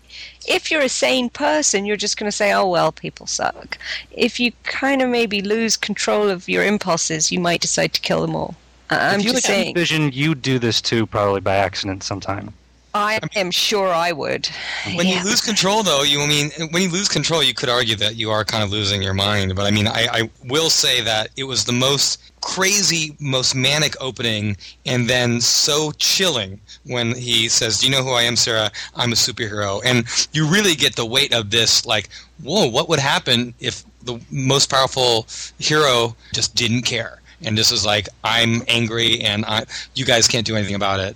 [0.48, 3.78] if you're a sane person, you're just going to say, oh, well, people suck.
[4.12, 8.22] If you kind of maybe lose control of your impulses, you might decide to kill
[8.22, 8.56] them all.
[8.90, 12.54] I'm if you just saying, Vision, you do this too, probably by accident sometime.
[12.98, 14.48] I am sure I would.
[14.96, 15.20] When Yeah.
[15.20, 18.16] you lose control, though, you I mean when you lose control, you could argue that
[18.16, 19.56] you are kind of losing your mind.
[19.56, 23.96] But I mean, I, I will say that it was the most crazy, most manic
[24.00, 28.72] opening, and then so chilling when he says, "Do you know who I am, Sarah?
[28.96, 32.10] I'm a superhero." And you really get the weight of this, like,
[32.44, 35.28] whoa, what would happen if the most powerful
[35.60, 37.22] hero just didn't care?
[37.44, 41.16] And this is like, I'm angry, and I, you guys can't do anything about it.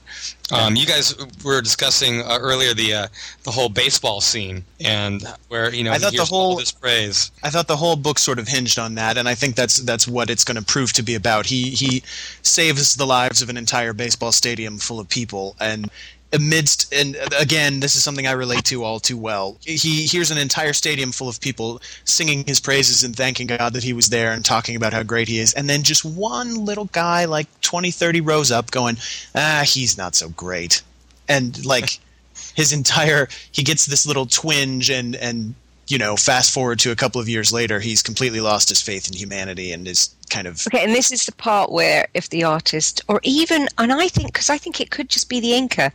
[0.52, 3.08] Um, you guys were discussing uh, earlier the uh,
[3.44, 7.32] the whole baseball scene, and where you know I thought the whole- this praise.
[7.44, 10.08] I thought the whole book sort of hinged on that, and I think that's that's
[10.08, 11.46] what it's going to prove to be about.
[11.46, 12.04] He he
[12.42, 15.90] saves the lives of an entire baseball stadium full of people, and
[16.34, 19.58] amidst and again, this is something I relate to all too well.
[19.62, 23.84] He hears an entire stadium full of people singing his praises and thanking God that
[23.84, 26.86] he was there and talking about how great he is, and then just one little
[26.86, 28.98] guy, like 20, 30 rows up, going,
[29.36, 30.82] "Ah, he's not so great,"
[31.28, 32.00] and like
[32.56, 35.56] his entire he gets this little twinge and and
[35.88, 39.08] you know fast forward to a couple of years later he's completely lost his faith
[39.08, 42.44] in humanity and is kind of Okay, and this is the part where if the
[42.44, 45.92] artist, or even, and I think, because I think it could just be the inker,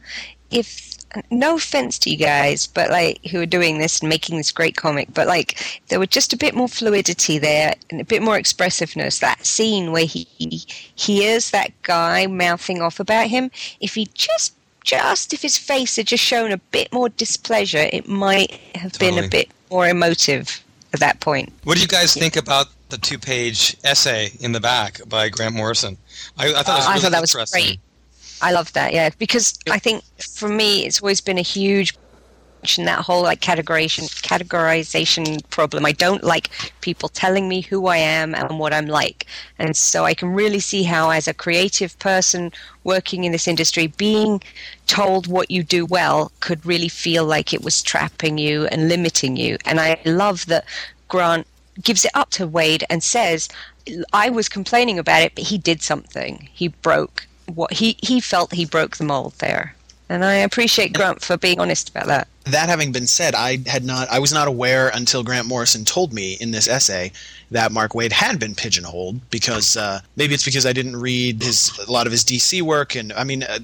[0.51, 0.94] if,
[1.31, 4.77] no offense to you guys, but like, who are doing this and making this great
[4.77, 8.37] comic, but like, there were just a bit more fluidity there and a bit more
[8.37, 9.20] expressiveness.
[9.20, 10.27] That scene where he
[10.94, 16.07] hears that guy mouthing off about him, if he just, just, if his face had
[16.07, 21.01] just shown a bit more displeasure, it might have been a bit more emotive at
[21.01, 21.53] that point.
[21.64, 25.96] What do you guys think about the two-page essay in the back by Grant Morrison?
[26.38, 27.81] I, I thought it was I really thought that was great.
[28.42, 31.96] I love that, yeah, because I think for me it's always been a huge
[32.79, 35.87] that whole like categorization categorization problem.
[35.87, 39.27] I don't like people telling me who I am and what I'm like.
[39.59, 42.51] And so I can really see how as a creative person
[42.83, 44.42] working in this industry being
[44.87, 49.37] told what you do well could really feel like it was trapping you and limiting
[49.37, 49.59] you.
[49.64, 50.64] And I love that
[51.09, 51.46] Grant
[51.82, 53.48] gives it up to Waid and says
[54.12, 56.48] I was complaining about it, but he did something.
[56.52, 59.74] He broke what he he felt he broke the mold there.
[60.09, 62.29] And I appreciate Grant for being honest about that.
[62.45, 66.12] that having been said i had not i was not aware until grant morrison told
[66.12, 67.11] me in this essay
[67.51, 71.77] that mark waid had been pigeonholed because uh, maybe it's because i didn't read his
[71.88, 73.59] a lot of his dc work and i mean uh,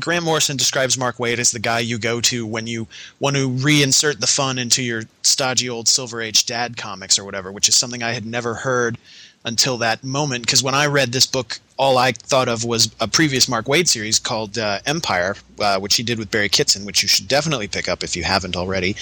[0.00, 2.88] grant morrison describes mark waid as the guy you go to when you
[3.20, 7.52] want to reinsert the fun into your stodgy old silver age dad comics or whatever
[7.52, 8.98] which is something i had never heard
[9.48, 13.08] until that moment because when I read this book, all I thought of was a
[13.08, 17.02] previous Mark Waid series called uh, Empire, uh, which he did with Barry Kitson, which
[17.02, 18.94] you should definitely pick up if you haven't already.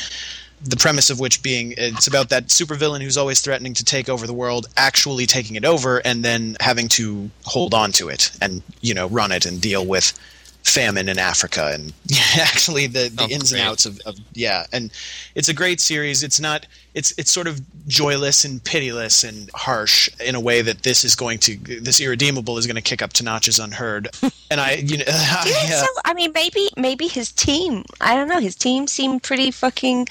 [0.63, 4.27] The premise of which being it's about that supervillain who's always threatening to take over
[4.27, 8.63] the world, actually taking it over, and then having to hold on to it and
[8.81, 10.19] you know run it and deal with
[10.67, 11.93] famine in Africa and
[12.41, 14.91] actually the, the Oh, ins and outs of, of yeah and
[15.35, 20.09] it's a great series it's not it's it's sort of joyless and pitiless and harsh
[20.19, 23.13] in a way that this is going to this irredeemable is going to kick up
[23.15, 24.09] to notches unheard
[24.51, 25.05] and I you know
[25.43, 25.81] Do you think yeah.
[25.81, 25.87] so?
[26.05, 27.85] I mean, maybe maybe his team.
[28.01, 28.41] I don't know.
[28.41, 30.09] His team seemed pretty fucking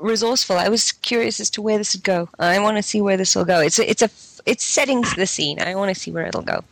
[0.00, 0.56] resourceful.
[0.56, 2.28] I was curious as to where this would go.
[2.38, 3.60] I want to see where this will go.
[3.60, 4.10] It's a, it's a
[4.46, 5.60] it's setting the scene.
[5.60, 6.64] I want to see where it'll go.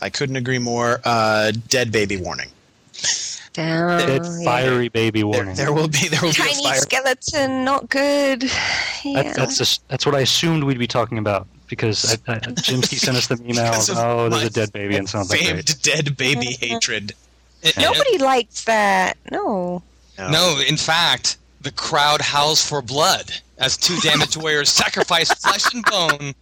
[0.00, 2.48] I couldn't agree more uh, dead baby warning
[3.52, 3.98] Down.
[4.06, 4.44] Dead yeah.
[4.44, 5.56] fiery baby there, warning.
[5.56, 8.44] there will be there will be a Tiny fire skeleton, not good.
[9.04, 9.22] Yeah.
[9.22, 12.98] That's that's, just, that's what I assumed we'd be talking about because I, I, Jimsky
[12.98, 13.72] sent us the email.
[13.98, 15.82] Oh, there's a dead baby and sounds like famed great.
[15.82, 16.66] dead baby uh-huh.
[16.66, 17.12] hatred
[17.62, 19.16] It- Nobody likes that.
[19.30, 19.82] No.
[20.18, 25.84] No, in fact, The crowd howls for blood as two damaged warriors sacrifice flesh and
[25.84, 26.34] bone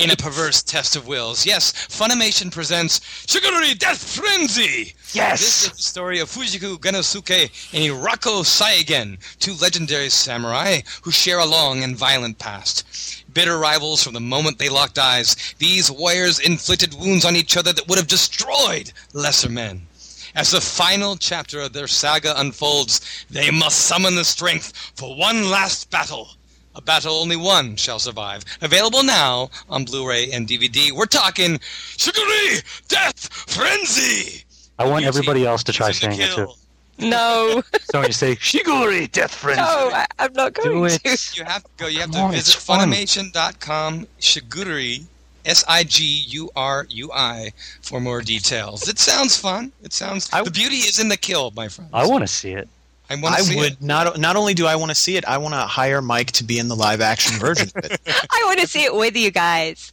[0.00, 1.44] in a perverse test of wills.
[1.44, 4.94] Yes, Funimation presents Shigurui Death Frenzy!
[5.12, 5.40] Yes!
[5.40, 11.38] This is the story of Fujiki Gennosuke and Irako Seigen, two legendary samurai who share
[11.38, 12.86] a long and violent past.
[13.34, 17.72] Bitter rivals from the moment they locked eyes, these warriors inflicted wounds on each other
[17.72, 19.86] that would have destroyed lesser men.
[20.34, 25.50] As the final chapter of their saga unfolds, they must summon the strength for one
[25.50, 26.30] last battle.
[26.74, 28.44] A battle only one shall survive.
[28.62, 30.90] Available now on Blu-ray and DVD.
[30.92, 34.44] We're talking Shiguri Death Frenzy.
[34.78, 36.52] I want Yuji, everybody else to try Yuji the saying it too.
[36.98, 41.02] No, So you say Shiguri Death Frenzy, no, I, I'm not going do going it.
[41.02, 41.36] to.
[41.40, 41.86] You have to go.
[41.88, 42.54] You have Come to on, visit.
[42.60, 45.04] Funimation.com Shigurui
[45.44, 47.52] S I G U R U I
[47.82, 48.88] for more details.
[48.88, 49.72] It sounds fun.
[49.82, 50.30] It sounds.
[50.32, 51.90] I- the beauty is in the kill, my friends.
[51.92, 52.68] I want to see it.
[53.10, 53.82] I want I see would it.
[53.82, 54.18] not.
[54.18, 56.58] Not only do I want to see it, I want to hire Mike to be
[56.58, 58.00] in the live action version of it.
[58.06, 59.92] I want to see it with you guys.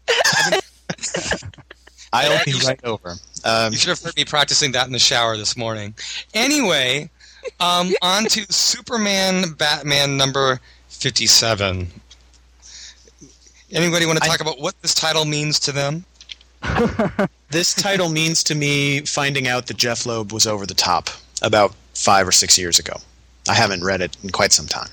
[2.12, 3.16] I'll be right over.
[3.44, 5.94] Um, You should have heard me practicing that in the shower this morning.
[6.34, 7.10] Anyway,
[7.60, 11.88] um, on to Superman Batman number 57.
[13.72, 16.06] Anybody want to I- talk about what this title means to them?
[17.52, 21.10] this title means to me finding out that Jeph Loeb was over the top
[21.42, 22.94] about five or six years ago.
[23.50, 24.90] I haven't read it in quite some time.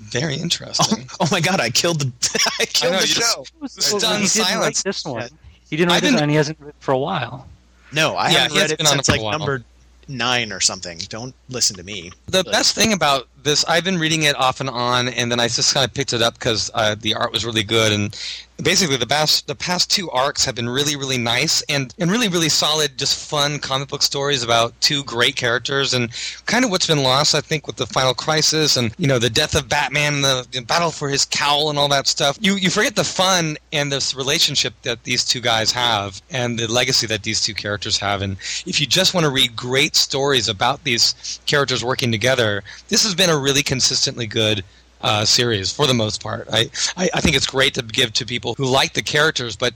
[0.00, 1.08] Very Oh, interesting.
[1.20, 1.60] oh my god!
[1.60, 3.44] I killed the I killed know, the you just- show.
[3.66, 4.82] Stunned he didn't write silence.
[4.82, 5.28] this one.
[5.70, 7.46] He didn't write I've this one, he hasn't written for a while.
[7.92, 9.62] No, I Yeah, haven't read it been since like number
[10.08, 10.98] nine or something.
[11.08, 12.10] Don't listen to me.
[12.26, 15.40] The But- best thing about this, I've been reading it off and on, and then
[15.40, 17.92] I just kind of picked it up because uh, the art was really good.
[17.92, 18.16] And
[18.62, 22.28] basically, the past the past two arcs have been really, really nice and and really,
[22.28, 26.10] really solid, just fun comic book stories about two great characters and
[26.46, 29.30] kind of what's been lost, I think, with the final crisis and you know the
[29.30, 32.38] death of Batman, the, the battle for his cowl, and all that stuff.
[32.40, 36.70] You you forget the fun and this relationship that these two guys have and the
[36.70, 38.22] legacy that these two characters have.
[38.22, 38.36] And
[38.66, 43.14] if you just want to read great stories about these characters working together, this has
[43.14, 44.64] been a really consistently good
[45.04, 46.48] uh, series for the most part.
[46.52, 49.74] I, I, I think it's great to give to people who like the characters, but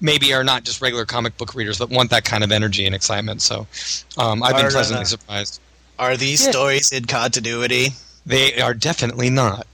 [0.00, 2.94] maybe are not just regular comic book readers, but want that kind of energy and
[2.94, 3.42] excitement.
[3.42, 3.66] So
[4.18, 5.60] um, I've been Are, uh, pleasantly surprised.
[5.98, 6.50] Are these Yeah.
[6.50, 7.88] stories in continuity?
[8.26, 9.66] They are definitely not.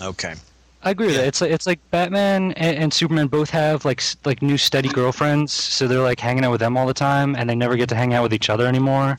[0.00, 0.34] Okay.
[0.82, 1.26] I agree with that.
[1.26, 5.52] It's like it's like Batman and, and Superman both have like like new steady girlfriends,
[5.52, 7.96] so they're like hanging out with them all the time, and they never get to
[7.96, 9.16] hang out with each other anymore.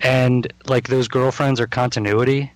[0.00, 2.52] And like those girlfriends are continuity,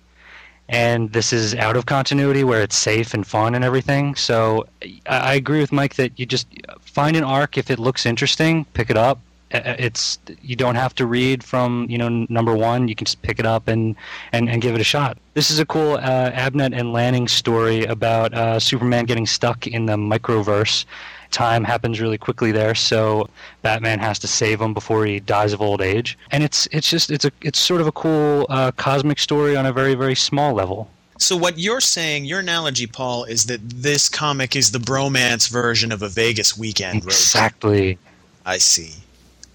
[0.71, 4.15] and this is out of continuity where it's safe and fun and everything.
[4.15, 4.65] So
[5.05, 6.47] I, agree with Mike that you just
[6.79, 9.19] find an arc if it looks interesting, pick it up.
[9.53, 12.87] It's you don't have to read from you know number one.
[12.87, 13.97] You can just pick it up and
[14.31, 15.17] and, and give it a shot.
[15.33, 19.87] This is a cool uh, Abnett and Lanning story about uh, Superman getting stuck in
[19.87, 20.85] the microverse.
[21.31, 23.29] Time happens really quickly there, so
[23.61, 26.17] Batman has to save him before he dies of old age.
[26.31, 29.65] And it's it's just it's a it's sort of a cool uh, cosmic story on
[29.65, 30.89] a very very small level.
[31.17, 35.91] So what you're saying, your analogy, Paul, is that this comic is the bromance version
[35.91, 37.13] of a Vegas weekend road.
[37.13, 37.99] Exactly.
[38.45, 38.95] I see.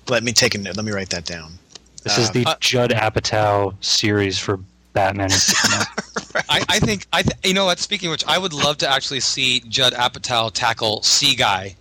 [0.08, 0.76] Let me take a note.
[0.76, 1.54] Let me write that down.
[2.04, 4.60] This is Uh, the uh, Judd Apatow series for
[4.96, 5.86] Batman and
[6.48, 7.78] I, I think I th- you know what.
[7.78, 11.74] Speaking of which, I would love to actually see Judd Apatow tackle Seaguy,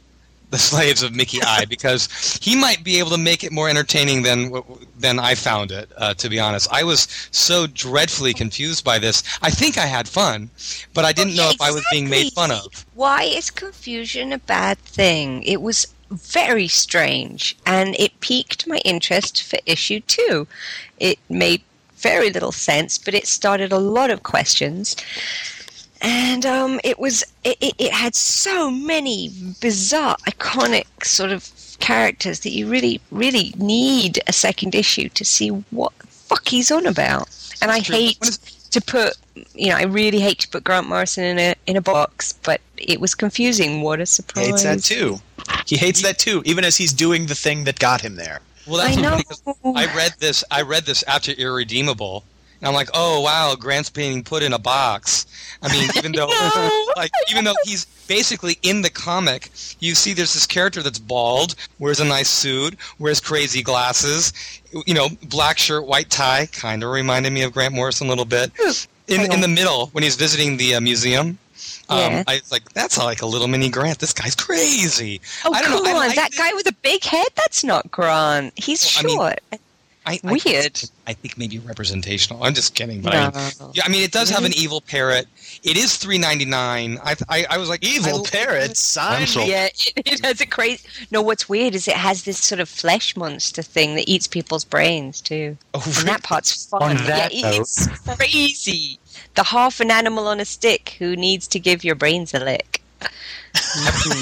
[0.49, 4.23] the slaves of Mickey Eye, because he might be able to make it more entertaining
[4.23, 4.51] than
[4.99, 5.89] than I found it.
[5.95, 9.23] Uh, to be honest, I was so dreadfully confused by this.
[9.41, 10.49] I think I had fun,
[10.93, 12.85] but I didn't know if I was being made fun of.
[12.95, 15.41] Why is confusion a bad thing?
[15.43, 20.47] It was very strange, and it piqued my interest for issue two.
[20.99, 21.61] It made
[22.05, 24.95] very little sense, but it started a lot of questions.
[26.01, 31.49] And um, it was it, it, it had so many bizarre, iconic sort of
[31.79, 36.69] characters that you really, really need a second issue to see what the fuck he's
[36.71, 37.27] on about.
[37.61, 37.95] And I True.
[37.95, 38.37] hate What is-
[38.75, 39.13] to put
[39.53, 42.59] you know, I really hate to put Grant Morrison in a in a box, but
[42.77, 43.81] it was confusing.
[43.81, 44.45] What a surprise.
[44.45, 44.63] He surprise!
[44.63, 45.19] hates that too.
[45.65, 48.39] He hates that too, even as he's doing the thing that got him there.
[48.67, 49.19] Well, that's I know.
[49.63, 50.43] funny I read this.
[50.51, 52.23] I read this after Irredeemable,
[52.59, 55.25] and I'm like, oh wow, Grant's being put in a box.
[55.61, 56.27] I mean, even though,
[56.95, 61.55] like, even though he's basically in the comic, you see there's this character that's bald,
[61.79, 64.33] wears a nice suit, wears crazy glasses,
[64.85, 68.25] you know, black shirt, white tie, kind of reminded me of Grant Morrison a little
[68.25, 68.51] bit.
[69.07, 71.37] In in the middle when he's visiting the uh, museum.
[71.89, 72.23] Um, Yeah.
[72.27, 73.99] I was like, that's like a little mini Grant.
[73.99, 75.21] This guy's crazy.
[75.45, 76.37] Oh I don't know, come I on, that it.
[76.37, 78.53] guy with a big head—that's not Grant.
[78.57, 79.61] He's Well, I mean- short.
[80.07, 80.83] I, I Weird.
[81.07, 82.43] I, think maybe representational.
[82.43, 83.31] I'm just kidding, but No.
[83.33, 85.25] I, yeah, I mean, it does have an evil parrot.
[85.63, 86.99] It is three ninety nine.
[87.03, 89.47] I, I I was like Evil I- parrot, sign I'm sold.
[89.47, 89.53] me.
[89.53, 90.87] Yeah, it, it has a crazy.
[91.09, 94.63] No, what's weird is it has this sort of flesh monster thing that eats people's
[94.63, 95.57] brains too.
[95.73, 96.05] Oh, And really?
[96.05, 96.83] that part's fun.
[96.83, 98.99] On that yeah, it- it's crazy.
[99.35, 102.81] The half an animal on a stick who needs to give your brains a lick.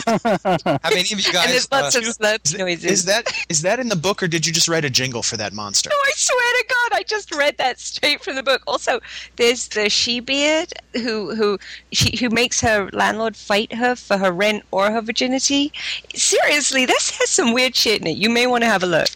[0.06, 1.48] Have any of you and guys?
[1.48, 2.86] there's lots uh, of slurp noises.
[2.86, 5.38] Is that is that in the book, or did you just write a jingle for
[5.38, 5.90] that monster?
[5.90, 8.62] No, I swear to God, I just read that straight from the book.
[8.68, 9.00] Also,
[9.38, 11.58] there's the she-beard who who
[11.92, 15.72] she who makes her landlord fight her for her rent or her virginity.
[16.16, 18.18] Seriously, this has some weird shit in it.
[18.18, 19.08] You may want to have a look.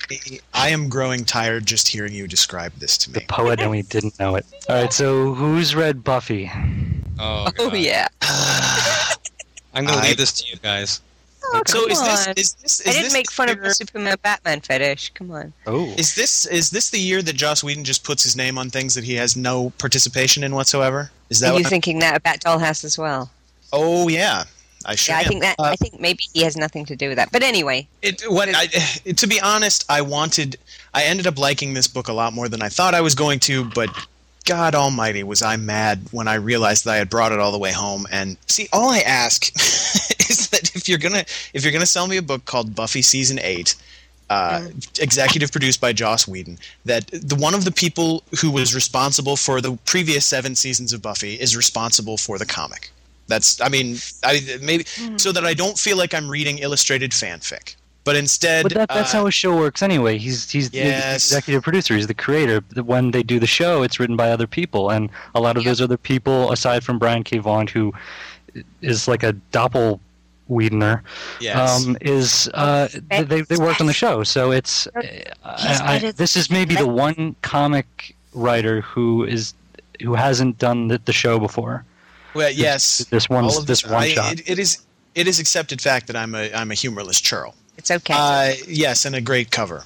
[0.54, 3.26] I am growing tired just hearing you describe this to The me.
[3.28, 4.46] poet, and we didn't know it.
[4.70, 6.52] All right, so who's read Buffy?
[7.20, 8.08] oh, Oh yeah.
[9.78, 11.02] I'm gonna I- leave this to you guys.
[11.54, 13.66] Oh, So is this is this is I didn't this make the fun of year-
[13.66, 15.12] the Superman Batman fetish.
[15.14, 15.54] Come on.
[15.66, 18.70] Oh, Is this is this the year that Joss Whedon just puts his name on
[18.70, 21.10] things that he has no participation in whatsoever?
[21.30, 23.30] Is that Are you what thinking that about Dollhouse as well?
[23.72, 24.44] Oh yeah,
[24.86, 25.14] I sure.
[25.14, 25.28] yeah, I am.
[25.30, 25.56] think that.
[25.60, 27.32] Uh, I think maybe he has nothing to do with that.
[27.32, 28.66] But anyway, It, what I,
[29.14, 30.58] to be honest, I wanted.
[30.94, 33.40] I ended up liking this book a lot more than I thought I was going
[33.42, 33.90] to, but
[34.48, 37.58] God Almighty, was I mad when I realized that I had brought it all the
[37.60, 38.08] way home.
[38.10, 39.54] And see, all I ask
[40.30, 43.40] is that if you're gonna if you're gonna sell me a book called Buffy season
[43.42, 43.76] eight,
[44.30, 44.68] uh,
[45.00, 49.62] executive produced by Joss Whedon, that the one of the people who was responsible for
[49.62, 52.92] the previous seven seasons of Buffy is responsible for the comic.
[53.28, 54.86] That's, I mean, I maybe
[55.18, 57.76] so that I don't feel like I'm reading illustrated fanfic,
[58.08, 60.18] but instead, but that, that's uh, how a show works anyway.
[60.18, 60.80] He's he's the
[61.14, 61.94] executive producer.
[61.94, 62.62] He's the creator.
[62.82, 65.82] When they do the show, it's written by other people, and a lot of those
[65.82, 67.40] other people, aside from Brian K.
[67.40, 67.94] Vaughan, who
[68.82, 70.00] is like a doppel
[70.50, 71.02] Whedoner,
[71.42, 71.86] yes.
[71.86, 74.24] um, is uh, they they they work on the show.
[74.24, 75.02] So it's uh,
[75.44, 79.54] I, I, this is maybe the one comic writer who is
[80.02, 81.84] who hasn't done the, the show before.
[82.34, 83.00] well, yes.
[83.10, 84.32] This one all of this one I- shot.
[84.32, 84.78] It, it is
[85.14, 87.54] it is accepted fact that I'm a I'm a humorless churl.
[87.78, 88.14] It's okay.
[88.16, 89.84] Uh, yes, and a great cover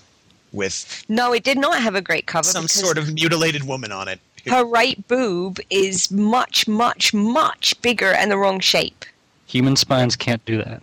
[0.51, 2.43] with no, it did not have a great cover.
[2.43, 4.19] some sort of mutilated woman on it.
[4.47, 9.05] her right boob is much, much, much bigger and the wrong shape.
[9.47, 10.81] Human spines can't do that.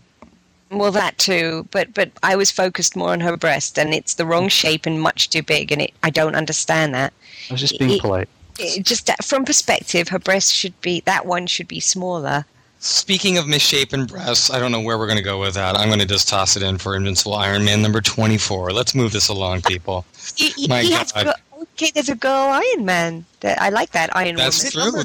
[0.70, 4.26] Well, that too, but but I was focused more on her breast, and it's the
[4.26, 7.14] wrong shape and much too big, and it, I don't understand that.
[7.48, 8.28] I was just being It- polite.
[8.60, 12.44] It, just that, from perspective, her breast should be that one should be smaller.
[12.80, 15.76] Speaking of misshapen breasts, I don't know where we're going to go with that.
[15.76, 18.72] I'm going to just toss it in for Invincible Iron Man number 24.
[18.72, 20.04] Let's move this along, people.
[20.36, 21.24] He, he- My he has God.
[21.26, 23.24] go- okay, there's a girl Iron Man.
[23.40, 24.92] That, I like that Iron That's Woman.
[24.92, 25.02] true.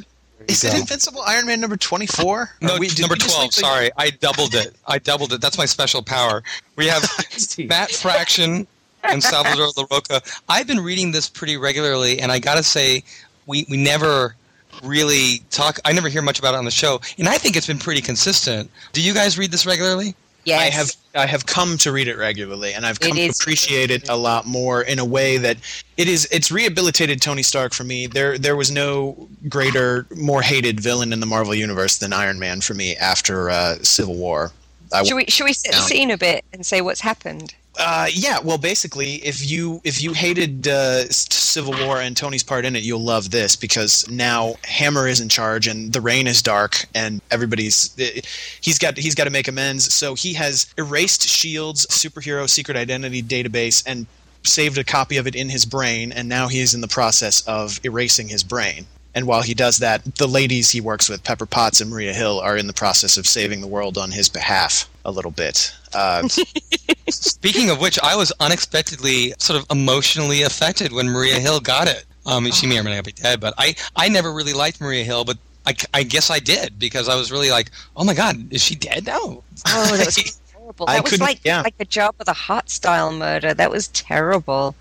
[0.47, 2.49] Is it Invincible Iron Man number twenty four?
[2.61, 3.53] No, number 12.
[3.53, 4.75] Sorry, I doubled it.
[4.87, 5.39] I doubled it.
[5.39, 6.43] That's my special power.
[6.75, 7.01] We have
[7.59, 8.67] Matt Fraction
[9.05, 10.41] and Salvador Larroca.
[10.49, 13.03] I've been reading this pretty regularly, and I got to say,
[13.47, 14.35] we, we never
[14.83, 15.79] really talk.
[15.85, 18.01] I never hear much about it on the show, and I think it's been pretty
[18.01, 18.69] consistent.
[18.91, 20.15] Do you guys read this regularly?
[20.45, 20.61] Yes.
[20.61, 24.09] I have I have come to read it regularly, and I've come to appreciate it
[24.09, 25.57] a lot more in a way that
[25.95, 26.27] it is.
[26.31, 28.07] It's rehabilitated Tony Stark for me.
[28.07, 32.59] There there was no greater, more hated villain in the Marvel universe than Iron Man
[32.59, 34.51] for me after uh, Civil War.
[34.91, 37.55] I, Should we should we set the scene a bit and say what's happened?
[37.79, 42.65] Uh, yeah, well, basically, if you if you hated uh, Civil War and Tony's part
[42.65, 46.41] in it, you'll love this because now Hammer is in charge and the rain is
[46.41, 48.21] dark and everybody's eh,
[48.61, 49.91] he's got he's got to make amends.
[49.91, 54.05] So he has erased Shield's superhero secret identity database and
[54.43, 57.41] saved a copy of it in his brain, and now he is in the process
[57.47, 58.85] of erasing his brain.
[59.15, 62.39] And while he does that, the ladies he works with, Pepper Potts and Maria Hill,
[62.39, 65.73] are in the process of saving the world on his behalf a little bit.
[65.93, 66.27] Uh,
[67.09, 72.05] Speaking of which, I was unexpectedly sort of emotionally affected when Maria Hill got it.
[72.25, 75.03] Um, she may or may not be dead, but I, I never really liked Maria
[75.03, 78.51] Hill, but I, I guess I did because I was really like, oh my god,
[78.51, 79.43] is she dead now?
[79.67, 80.87] Oh, that was horrible.
[80.87, 81.63] I That was like yeah.
[81.63, 83.53] like the job of the hot style murder.
[83.53, 84.75] That was terrible.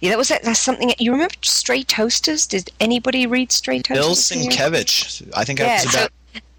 [0.00, 0.92] Yeah, that was that's something.
[0.98, 2.46] You remember Stray Toasters?
[2.46, 4.28] Did anybody read Stray Toasters?
[4.28, 4.48] Bill?
[4.48, 5.30] Sienkiewicz.
[5.34, 6.12] I think I Yeah, was so about.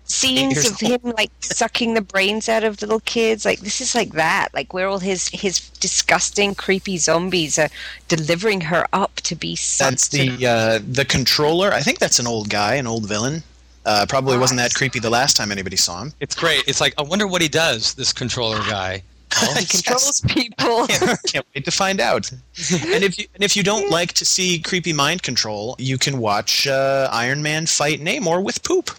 [0.05, 3.45] scenes years of him like sucking the brains out of little kids.
[3.45, 4.49] Like this is like that.
[4.53, 7.69] Like where all his his disgusting, creepy zombies are
[8.07, 11.71] delivering her up to be That's the uh, the controller.
[11.71, 13.43] I think that's an old guy, an old villain.
[13.85, 16.13] Uh, probably wasn't that creepy the last time anybody saw him.
[16.19, 16.63] It's great.
[16.67, 17.93] It's like I wonder what he does.
[17.95, 19.03] This controller guy.
[19.57, 20.87] he controls people.
[20.87, 22.29] Can't, can't wait to find out.
[22.71, 26.19] And if you and if you don't like to see creepy mind control, you can
[26.19, 28.91] watch uh, Iron Man fight Namor with poop.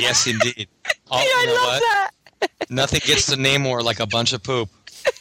[0.00, 0.68] Yes, indeed.
[1.10, 2.10] Oh, I you know love what?
[2.40, 2.70] that.
[2.70, 4.68] Nothing gets to Namor like a bunch of poop.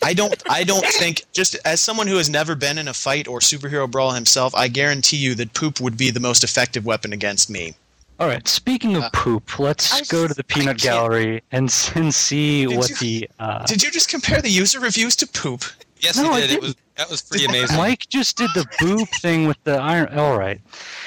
[0.03, 0.36] I don't.
[0.49, 1.23] I don't think.
[1.34, 4.67] Just as someone who has never been in a fight or superhero brawl himself, I
[4.67, 7.75] guarantee you that poop would be the most effective weapon against me.
[8.20, 8.47] All right.
[8.47, 12.65] Speaking of Uh, poop, let's I was- go to the peanut gallery and, and see
[12.65, 13.30] Did what you- the.
[13.39, 15.63] Uh, Did you just compare the user reviews to poop?
[15.99, 16.53] Yes, No, I he did.
[16.57, 17.78] It was that was pretty amazing.
[17.78, 20.18] Mike just did the boob thing with the iron.
[20.18, 20.59] All right.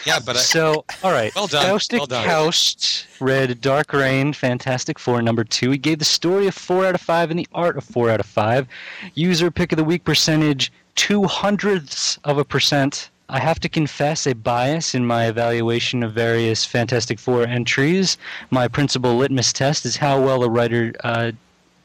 [0.04, 1.34] yeah, but I, so, all right.
[1.34, 2.24] Well done, Faustic well done.
[2.28, 5.72] Kaust read Dark Reign, Fantastic Four, number two.
[5.72, 8.20] He gave the story a four out of five and the art a four out
[8.20, 8.66] of five.
[9.14, 13.10] User pick of the week percentage, two hundredths of a percent.
[13.32, 18.18] I have to confess a bias in my evaluation of various Fantastic Four entries.
[18.50, 21.30] My principal litmus test is how well a writer uh,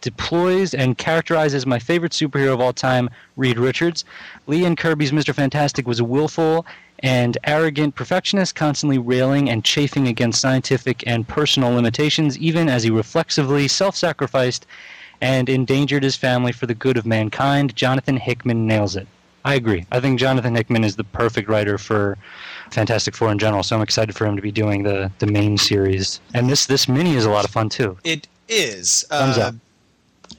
[0.01, 4.05] deploys and characterizes my favorite superhero of all time, Reed Richards.
[4.47, 5.35] Lee and Kirby's Mr.
[5.35, 6.65] Fantastic was a willful
[7.03, 12.89] and arrogant perfectionist, constantly railing and chafing against scientific and personal limitations, even as he
[12.89, 14.65] reflexively self sacrificed
[15.21, 17.75] and endangered his family for the good of mankind.
[17.75, 19.07] Jonathan Hickman nails it.
[19.45, 19.85] I agree.
[19.91, 22.17] I think Jonathan Hickman is the perfect writer for
[22.71, 25.57] Fantastic Four in general, so I'm excited for him to be doing the, the main
[25.57, 26.19] series.
[26.33, 27.95] And this, this mini is a lot of fun, too.
[28.03, 29.05] It is.
[29.09, 29.55] Thumbs uh, up.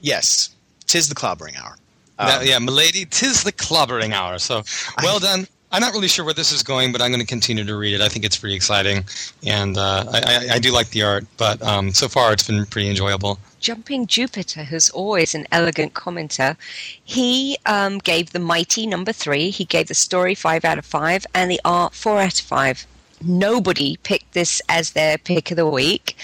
[0.01, 0.49] Yes,
[0.87, 1.77] tis the clobbering hour.
[2.19, 4.37] that- Um, yeah, milady, tis the clobbering hour.
[4.39, 4.63] So
[5.01, 5.47] well done.
[5.71, 7.93] I'm not really sure where this is going, but I'm going to continue to read
[7.93, 8.01] it.
[8.01, 9.03] I think it's pretty exciting,
[9.45, 11.25] and uh, I, I, I do like the art.
[11.35, 13.37] But um, so far, it's been pretty enjoyable.
[13.59, 16.55] Jumping Jupiter, who's always an elegant commenter,
[17.03, 19.49] he um, gave the Mighty number three.
[19.49, 22.85] He gave the story five out of five and the art four out of five.
[23.21, 26.15] Nobody picked this as their pick of the week,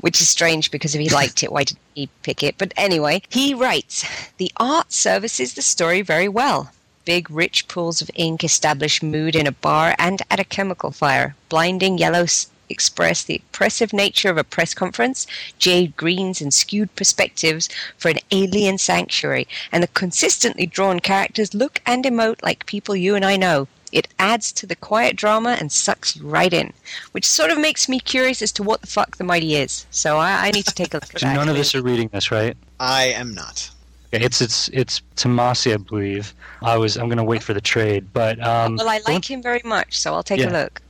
[0.00, 2.56] which is strange because if he liked it, why didn't he pick it?
[2.56, 4.04] But anyway, he writes
[4.38, 6.72] The art services the story very well.
[7.04, 11.34] Big, rich pools of ink establish mood in a bar and at a chemical fire.
[11.48, 15.26] Blinding yellows express the oppressive nature of a press conference,
[15.58, 17.68] jade greens and skewed perspectives
[17.98, 23.14] for an alien sanctuary, and the consistently drawn characters look and emote like people you
[23.14, 23.68] and I know.
[23.92, 26.72] It adds to the quiet drama and sucks you right in,
[27.10, 29.84] which sort of makes me curious as to what the fuck the mighty is.
[29.90, 31.34] So I, I need to take a look at that.
[31.34, 32.56] none of us are reading this, right?
[32.78, 33.68] I am not.
[34.14, 36.34] Okay, It's it's it's Tomasi, I believe.
[36.62, 39.28] I was I'm gonna wait for the trade, but um, Well, I the one- like
[39.28, 40.50] him very much, so I'll take Yeah.
[40.50, 40.80] a look.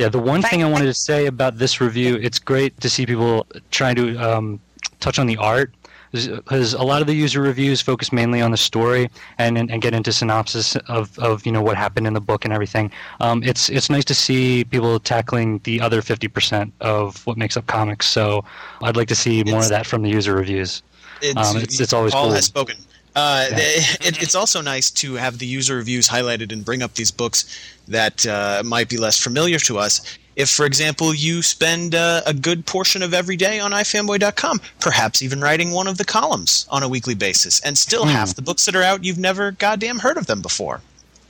[0.00, 0.08] Yeah.
[0.08, 3.46] The one thing I wanted to say about this review, it's great to see people
[3.70, 4.46] trying to um,
[5.04, 5.72] touch on the art,
[6.12, 9.80] because a lot of the user reviews focus mainly on the story and and, and
[9.82, 12.90] get into synopsis of, of you know what happened in the book and everything.
[13.20, 17.56] Um, it's it's nice to see people tackling the other fifty percent of what makes
[17.56, 18.06] up comics.
[18.08, 18.44] So
[18.82, 20.82] I'd like to see more It's- of that from the user reviews.
[21.22, 22.32] It's, Um, it's- it's always Paul cool.
[22.32, 22.76] has spoken.
[23.16, 23.56] Uh, Yeah.
[23.58, 27.44] it, it's also nice to have the user reviews highlighted and bring up these books
[27.88, 30.00] that uh, might be less familiar to us.
[30.36, 35.22] If, for example, you spend uh, a good portion of every day on ifanboy.com, perhaps
[35.22, 38.10] even writing one of the columns on a weekly basis, and still Hmm.
[38.12, 40.80] half the books that are out, you've never goddamn heard of them before.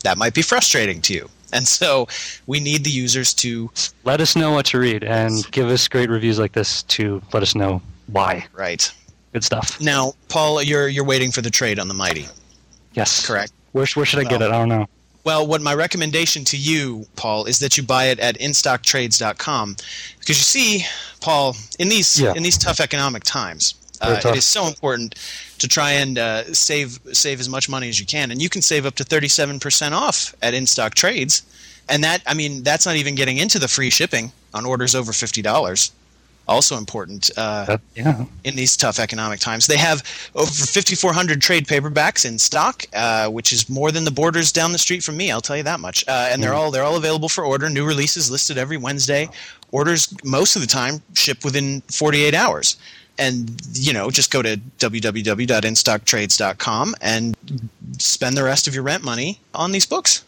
[0.04, 1.28] That might be frustrating to you.
[1.52, 2.06] And so
[2.46, 3.70] we need the users to,
[4.04, 7.42] let us know what to read and give us great reviews like this to let
[7.42, 8.46] us know why.
[8.52, 8.92] right.
[9.32, 9.80] Good stuff.
[9.80, 12.26] Now, Paul, you're, you're waiting for the trade on the Mighty,
[12.94, 13.24] Yes.
[13.26, 13.52] correct?
[13.72, 14.46] Where, where should I get it?
[14.50, 14.88] I don't know.
[15.22, 19.76] Well, what my recommendation to you, Paul, is that you buy it at instocktrades.com
[20.18, 20.42] because you
[20.80, 20.84] see,
[21.20, 22.32] Paul, in these Yeah.
[22.34, 24.32] in these tough economic times, uh, tough.
[24.32, 25.14] it is so important
[25.58, 28.62] to try and uh, save save as much money as you can, and you can
[28.62, 31.42] save up to thirty seven percent off at InStock Trades,
[31.88, 35.12] and that I mean that's not even getting into the free shipping on orders over
[35.12, 35.92] fifty dollars.
[36.50, 37.30] Also important.
[37.36, 38.24] Uh, yeah.
[38.42, 39.68] in these tough economic times.
[39.68, 40.02] They have
[40.34, 44.78] over 5,400 trade paperbacks in stock, uh, which is more than the borders down the
[44.78, 45.30] street from me.
[45.30, 46.04] I'll tell you that much.
[46.08, 47.70] Uh, and they're all they're all available for order.
[47.70, 49.28] New releases listed every Wednesday.
[49.70, 52.76] Orders most of the time ship within 48 hours.
[53.16, 57.36] And you know, just go to www.instocktrades.com and
[57.98, 60.24] spend the rest of your rent money on these books.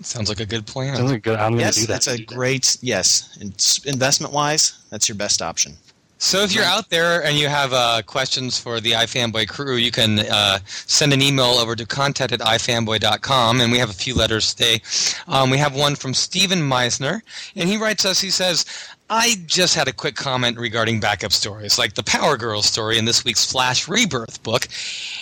[0.00, 0.96] Sounds like a good plan.
[0.96, 1.38] Sounds like good.
[1.38, 1.88] I'm going to yes, do that.
[1.88, 3.36] that's a great yes.
[3.84, 5.76] Investment wise, that's your best option.
[6.20, 9.92] So if you're out there and you have uh, questions for the iFanboy crew, you
[9.92, 14.16] can uh, send an email over to contact at ifanboy.com, and we have a few
[14.16, 14.82] letters today.
[15.28, 17.20] Um, we have one from Stephen Meisner,
[17.54, 18.66] and he writes us, he says,
[19.08, 23.04] I just had a quick comment regarding backup stories, like the Power Girl story in
[23.04, 24.66] this week's Flash Rebirth book,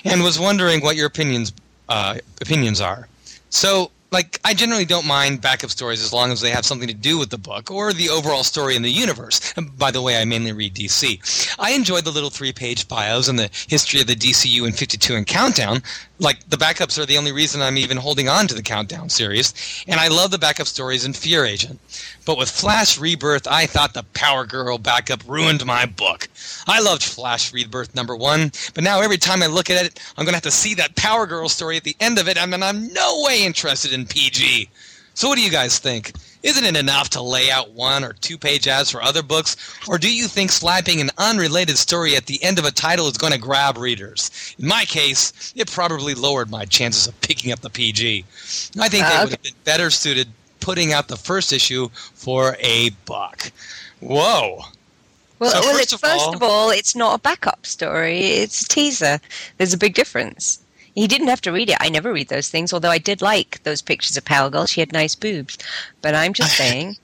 [0.05, 1.53] and was wondering what your opinions
[1.91, 3.07] uh, opinions are.
[3.51, 6.95] So like I generally don't mind backup stories as long as they have something to
[6.95, 9.53] do with the book or the overall story in the universe.
[9.57, 11.57] And by the way, I mainly read DC.
[11.59, 15.27] I enjoyed the little three-page bios and the history of the DCU in 52 and
[15.27, 15.83] Countdown.
[16.19, 19.85] Like the backups are the only reason I'm even holding on to the Countdown series,
[19.87, 21.81] and I love the backup stories in Fear Agent.
[22.25, 26.29] But with Flash Rebirth, I thought the Power Girl backup ruined my book.
[26.67, 30.25] I loved Flash Rebirth number one, but now every time I look at it, I'm
[30.25, 32.93] gonna have to see that Power Girl story at the end of it, mean, I'm
[32.93, 34.69] no way interested in PG.
[35.15, 36.13] So what do you guys think?
[36.47, 39.57] Isn't it enough to lay out one or two page ads for other books?
[39.89, 43.19] Or do you think slapping an unrelated story at the end of a title is
[43.19, 44.31] going to grab readers?
[44.57, 48.25] In my case, it probably lowered my chances of picking up the PG.
[48.79, 50.29] I think they Uh, would have been better suited
[50.61, 53.51] putting out the first issue for a buck.
[53.99, 54.67] Whoa.
[55.41, 58.21] Well, So well first of first all- of all, it's not a backup story.
[58.21, 59.21] It's a teaser.
[59.59, 60.61] There's a big difference.
[60.97, 61.77] He didn't have to read it.
[61.79, 64.65] I never read those things, although I did like those pictures of Power Girl.
[64.67, 65.59] She had nice boobs.
[66.01, 66.97] But I'm just saying,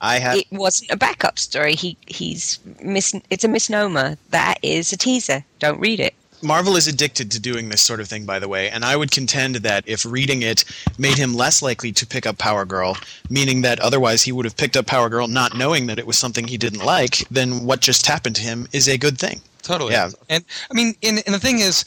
[0.00, 1.76] I have it wasn't a backup story.
[1.76, 4.18] He he's mis- It's a misnomer.
[4.30, 5.44] That is a teaser.
[5.60, 6.14] Don't read it.
[6.42, 9.10] Marvel is addicted to doing this sort of thing, by the way, and I would
[9.10, 10.64] contend that if reading it
[10.98, 12.98] made him less likely to pick up Power Girl,
[13.30, 16.18] meaning that otherwise he would have picked up Power Girl not knowing that it was
[16.18, 19.40] something he didn't like, then what just happened to him is a good thing.
[19.62, 19.92] Totally.
[19.94, 20.10] Yeah.
[20.28, 21.84] And I mean, and, and the thing is,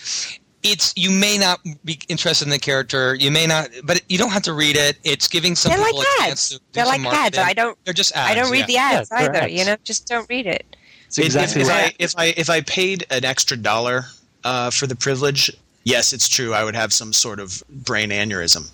[0.64, 4.32] it's you may not be interested in the character, you may not, but you don't
[4.32, 4.98] have to read it.
[5.04, 6.50] It's giving some They're like people a chance ads.
[6.50, 7.38] to do They're some like ads.
[7.38, 7.78] I don't.
[7.86, 8.32] They're just ads.
[8.32, 8.66] I don't read yeah.
[8.66, 9.36] the ads Yeah, either.
[9.36, 9.54] ads.
[9.54, 10.76] You know, just don't read it.
[11.08, 11.84] It's If- exactly if, if right.
[11.92, 14.06] I if I if I paid an extra dollar
[14.44, 15.52] uh, for the privilege,
[15.84, 16.54] yes, it's true.
[16.54, 18.70] I would have some sort of brain aneurysm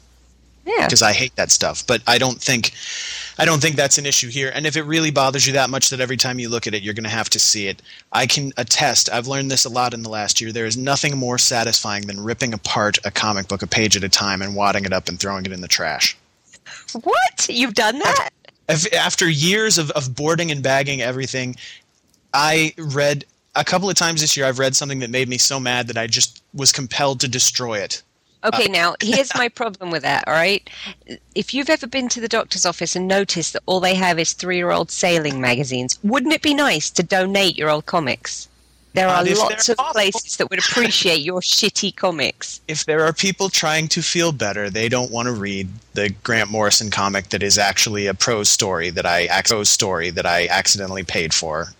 [0.65, 0.85] Yeah.
[0.87, 1.85] because I hate that stuff.
[1.85, 2.71] But I don't think
[3.37, 4.51] I don't think that's an issue here.
[4.53, 6.83] And if it really bothers you that much that every time you look at it,
[6.83, 7.81] you're going to have to see it,
[8.11, 9.09] I can attest.
[9.11, 10.51] I've learned this a lot in the last year.
[10.51, 14.09] There is nothing more satisfying than ripping apart a comic book a page at a
[14.09, 16.17] time and wadding it up and throwing it in the trash.
[17.03, 17.47] What?
[17.49, 18.29] You've done that?
[18.69, 21.55] If, after years of, of boarding and bagging everything,
[22.33, 23.25] I read
[23.55, 24.45] a couple of times this year.
[24.45, 27.79] I've read something that made me so mad that I just was compelled to destroy
[27.79, 28.01] it.
[28.45, 30.67] Okay, now here's my problem with that, all right?
[31.33, 34.33] If you've ever been to the doctor's office and noticed that all they have is
[34.33, 38.47] three year old sailing magazines, wouldn't it be nice to donate your old comics?
[38.95, 42.61] There are lots of places that would appreciate your shitty comics.
[42.69, 46.49] If there are people trying to feel better, they don't want to read the Grant
[46.49, 50.47] Morrison comic that is actually a prose story that I ac- prose story that I
[50.47, 51.73] accidentally paid for,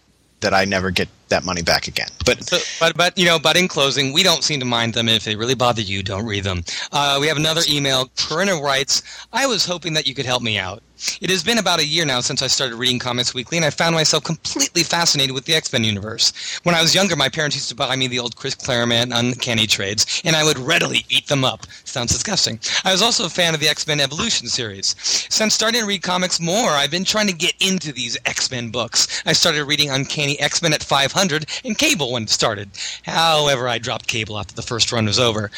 [0.46, 2.08] that I never get that money back again.
[2.24, 5.10] But So, but but you know, but in closing, we don't seem to mind them.
[5.10, 6.64] If they really bother you, don't read them.
[6.92, 8.12] Uh, we have another email.
[8.16, 9.02] Corinna writes,
[9.34, 10.84] "I was hoping that you could help me out.
[11.22, 13.70] It has been about a year now since I started reading Comics Weekly, and I
[13.70, 16.34] found myself completely fascinated with the X Men universe.
[16.64, 19.68] When I was younger, my parents used to buy me the old Chris Claremont Uncanny
[19.68, 21.66] trades, and I would readily eat them up.
[21.84, 22.60] Sounds disgusting.
[22.84, 24.96] I was also a fan of the X Men Evolution series.
[25.30, 28.70] Since starting to read comics more, I've been trying to get into these X Men
[28.70, 29.24] books.
[29.26, 32.70] I started reading Uncanny X Men at 500 and Cable when it started.
[33.04, 35.52] However, I dropped Cable after the first run was over.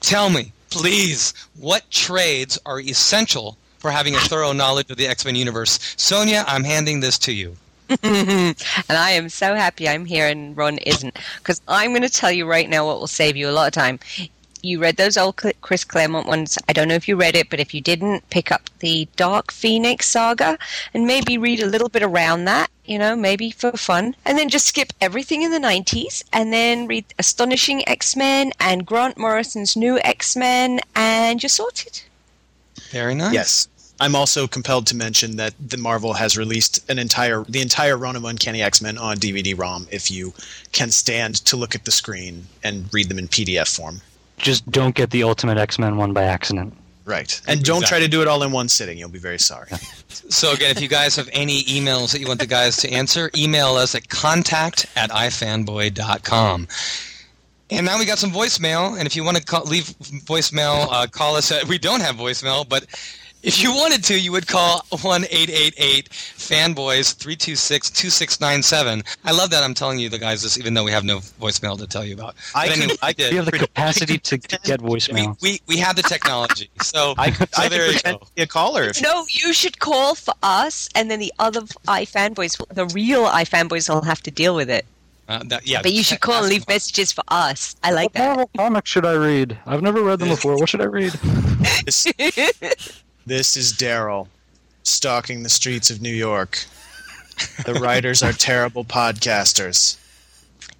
[0.00, 5.26] Tell me, please, what trades are essential for having a thorough knowledge of the X
[5.26, 5.78] Men universe?
[5.98, 7.54] Sonia, I'm handing this to you.
[8.02, 8.56] and
[8.88, 11.18] I am so happy I'm here and Ron isn't.
[11.36, 13.74] Because I'm going to tell you right now what will save you a lot of
[13.74, 14.00] time.
[14.62, 16.56] You read those old Chris Claremont ones.
[16.66, 19.52] I don't know if you read it, but if you didn't, pick up the Dark
[19.52, 20.56] Phoenix saga
[20.94, 24.16] and maybe read a little bit around that, you know, maybe for fun.
[24.24, 28.86] And then just skip everything in the 90s and then read Astonishing X Men and
[28.86, 32.00] Grant Morrison's New X Men, and you're sorted.
[32.90, 33.34] Very nice.
[33.34, 33.68] yes,
[34.04, 38.16] I'm also compelled to mention that the Marvel has released an entire the entire run
[38.16, 39.88] of Uncanny X Men on DVD-ROM.
[39.90, 40.34] If you
[40.72, 44.02] can stand to look at the screen and read them in PDF form.
[44.36, 46.76] Just don't get the Ultimate X Men one by accident.
[47.06, 47.40] Right.
[47.48, 48.98] And don't try to do it all in one sitting.
[48.98, 49.68] You'll be very sorry.
[50.28, 53.30] So again, if you guys have any emails that you want the guys to answer,
[53.36, 56.68] email us at contact at ifanboy.com.
[57.70, 61.06] And now we got some voicemail, and if you want to call, leave voicemail, uh,
[61.08, 61.50] call us.
[61.50, 62.86] At, we don't have voicemail, but
[63.44, 67.90] if you wanted to, you would call one eight eight eight fanboys three two six
[67.90, 69.02] two six nine seven.
[69.24, 71.78] I love that I'm telling you the guys this, even though we have no voicemail
[71.78, 72.34] to tell you about.
[72.54, 73.30] I But could- anyway, I we did.
[73.30, 75.40] We have the Pretty- capacity to, to get voicemail.
[75.42, 76.70] we, we have the technology.
[76.82, 78.26] So, I could, so I there could you pretend go.
[78.26, 81.60] to be a caller if No, you should call for us, and then the other
[81.86, 84.84] iFanboys, will- the real iFanboys, will have to deal with it.
[85.26, 87.76] Uh, that, yeah, But you should call and leave messages for us.
[87.82, 88.26] I like What that.
[88.36, 89.56] Marvel comics should I read?
[89.66, 90.56] I've never read them before.
[90.58, 91.12] What should I read?
[93.26, 94.28] This, this is Daryl
[94.82, 96.64] stalking the streets of New York.
[97.64, 99.96] The writers are terrible podcasters.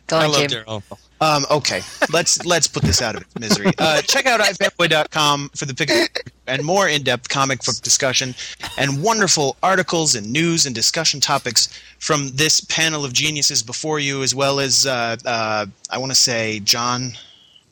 [0.07, 0.82] Go I on, love Daryl.
[1.20, 1.80] Um, okay,
[2.12, 3.72] let's let's put this out of its misery.
[3.78, 8.34] Uh, check out ifanboy.com for the pick and more in-depth comic book discussion
[8.76, 11.68] and wonderful articles and news and discussion topics
[11.99, 16.16] from this panel of geniuses before you, as well as uh, uh, I want to
[16.16, 17.12] say John,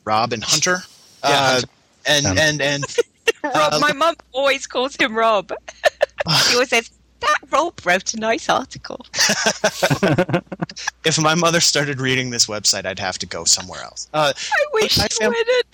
[0.03, 0.79] Rob, and Hunter.
[1.21, 1.61] Uh,
[2.07, 2.83] and, Um, and and
[3.43, 5.51] Rob, Uh, my mum always calls him Rob.
[6.45, 9.05] she always says, that Rob wrote a nice article.
[11.05, 14.09] if my mother started reading this website, I'd have to go somewhere else.
[14.13, 15.65] Uh, I wish I fam- wouldn't.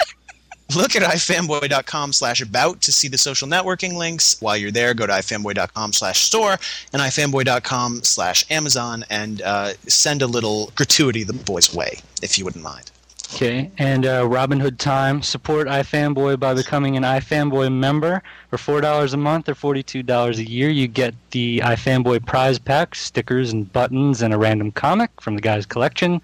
[0.76, 4.40] look at ifanboy.com slash about to see the social networking links.
[4.42, 6.58] While you're there, go to ifanboy.com slash store
[6.94, 12.46] and ifanboy.com slash Amazon and uh, send a little gratuity the boys' way, if you
[12.46, 12.92] wouldn't mind.
[13.36, 15.22] Okay, and uh, Robinhood Time.
[15.22, 18.24] Support iFanboy by becoming an iFanboy member.
[18.50, 23.54] For $4 a month or $42 a year, you get the iFanboy prize pack, stickers
[23.54, 26.22] and buttons, and a random comic from the guy's collection.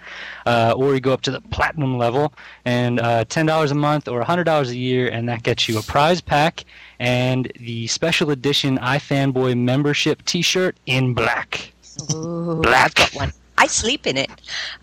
[0.47, 2.33] Uh, or you go up to the platinum level,
[2.65, 6.21] and uh, $10 a month or $100 a year, and that gets you a prize
[6.21, 6.65] pack
[6.99, 11.71] and the special edition iFanboy membership t shirt in black.
[12.13, 13.11] Ooh, Black.
[13.57, 14.29] I sleep in it.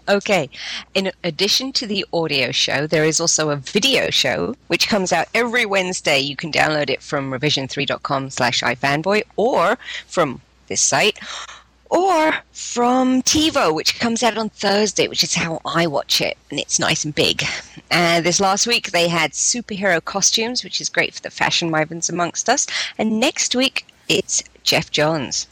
[0.08, 0.48] Okay.
[0.94, 5.28] In addition to the audio show, there is also a video show which comes out
[5.34, 6.18] every Wednesday.
[6.18, 11.18] You can download it from revision3.com slash ifanboy or from this site
[11.92, 16.58] or from TiVo, which comes out on Thursday, which is how I watch it, and
[16.58, 17.44] it's nice and big.
[17.90, 22.08] Uh, this last week they had superhero costumes, which is great for the fashion mavens
[22.08, 22.66] amongst us,
[22.96, 25.46] and next week it's Geoff Johns.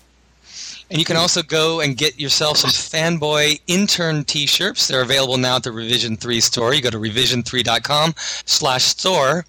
[0.91, 4.89] And you can also go and get yourself some fanboy intern t-shirts.
[4.89, 6.75] They're available now at the Revision 3 store.
[6.75, 9.47] You go to revision3.com slash store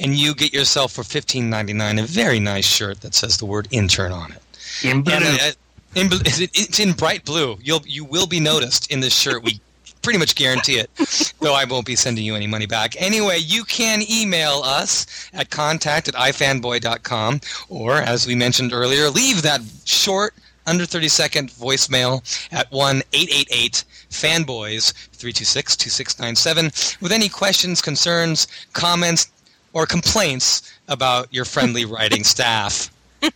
[0.00, 4.10] and you get yourself for $15.99 a very nice shirt that says the word intern
[4.10, 4.42] on it.
[4.82, 5.14] In blue.
[5.14, 5.52] And, uh,
[5.94, 7.56] in, it's in bright blue.
[7.62, 9.42] You'll you will be noticed in this shirt.
[9.42, 9.60] We
[10.02, 10.90] pretty much guarantee it.
[11.40, 13.00] Though I won't be sending you any money back.
[13.00, 19.42] Anyway, you can email us at contact at ifanboy.com or as we mentioned earlier, leave
[19.42, 20.34] that short
[20.70, 29.28] under 30 second voicemail at 1 888 fanboys 326 2697 with any questions, concerns, comments,
[29.72, 32.90] or complaints about your friendly writing staff.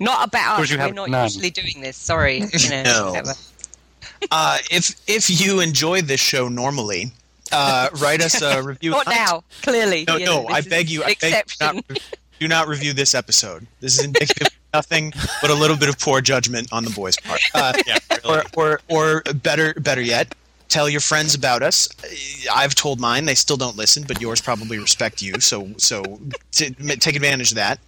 [0.00, 0.72] Not about course us.
[0.72, 1.24] you We're not none.
[1.24, 1.96] usually doing this.
[1.96, 2.42] Sorry.
[2.58, 3.32] You know, No.
[4.30, 7.12] Uh, if if you enjoy this show normally,
[7.52, 8.90] uh, write us a review.
[8.92, 9.44] Not now.
[9.62, 10.04] Clearly.
[10.06, 11.82] No, you know, no, I beg you, I beg you do exception.
[11.88, 12.00] not,
[12.40, 13.66] do not review this episode.
[13.80, 17.16] This is indicative of nothing but a little bit of poor judgment on the boys'
[17.18, 17.40] part.
[17.54, 17.72] Uh,
[18.24, 20.34] or, or, or better, better yet,
[20.68, 21.88] tell your friends about us.
[22.52, 25.40] I've told mine; they still don't listen, but yours probably respect you.
[25.40, 26.02] So, so
[26.52, 27.78] t- take advantage of that.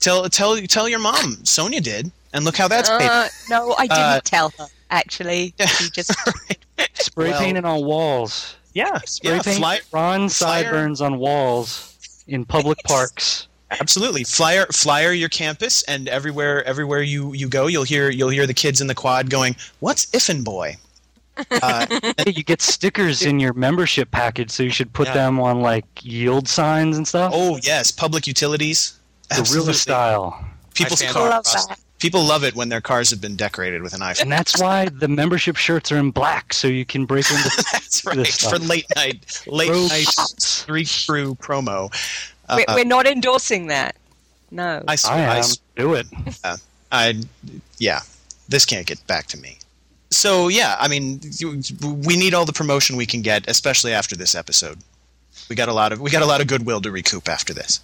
[0.00, 1.44] Tell, tell, tell your mom.
[1.44, 3.08] Sonia did, and look how that's paid.
[3.08, 4.66] Uh, no, I didn't Uh, tell her.
[4.90, 6.12] Actually, she just
[6.94, 8.54] Spray Well- painted on walls.
[8.74, 13.48] Yeah, Spray yeah, paint fly, Ron flyer- sideburns on walls in public parks.
[13.70, 18.46] Absolutely, flyer flyer your campus, and everywhere everywhere you, you go, you'll hear you'll hear
[18.46, 20.76] the kids in the quad going, "What's Iffin boy?"
[21.62, 21.86] Uh,
[22.26, 25.14] you get stickers in your membership package, so you should put Yeah.
[25.14, 27.30] them on like yield signs and stuff.
[27.34, 28.94] oh yes, public utilities.
[29.28, 29.72] guerrilla Absolutely.
[29.74, 30.44] style.
[30.74, 31.14] People's cars.
[31.14, 31.78] love that.
[32.00, 34.22] People love it when their cars have been decorated with an iPhone.
[34.22, 37.42] And that's why the membership shirts are in black, so you can break into
[37.72, 38.52] That's This right stuff.
[38.52, 40.44] for late night late Pro night pops.
[40.44, 41.88] street crew promo.
[42.48, 43.96] Uh, we're, we're not endorsing that.
[44.50, 44.82] No.
[44.88, 45.38] I I swear, I, am.
[45.40, 46.06] s- Do it.
[46.90, 47.20] I,
[47.78, 48.00] yeah,
[48.48, 49.58] this can't get back to me.
[50.10, 51.20] So yeah, I mean,
[52.06, 54.78] we need all the promotion we can get, especially after this episode.
[55.50, 57.80] We got a lot of we got a lot of goodwill to recoup after this.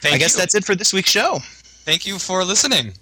[0.00, 0.38] Thank I guess you.
[0.40, 1.40] that's it for this week's show.
[1.84, 2.92] Thank you for listening.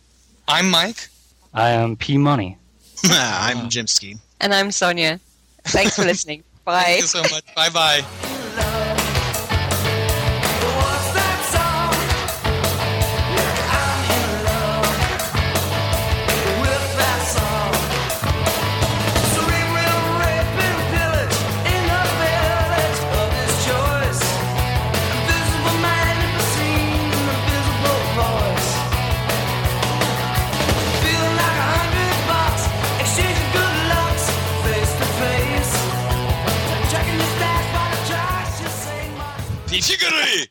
[0.49, 1.09] I'm Mike.
[1.53, 2.57] I am P Money.
[3.05, 4.17] I'm Jim Ski.
[4.41, 5.21] And I'm Sonia.
[5.65, 6.43] Thanks for listening.
[6.65, 6.83] Bye.
[6.85, 7.55] Thank you so much.
[7.55, 8.38] Bye bye.
[39.89, 40.49] Pichiguri!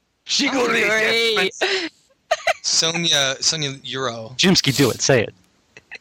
[0.88, 1.52] Great.
[2.64, 4.34] Sonia, Sonia Euro.
[4.36, 5.02] Jimsky, do it.
[5.02, 5.34] Say it.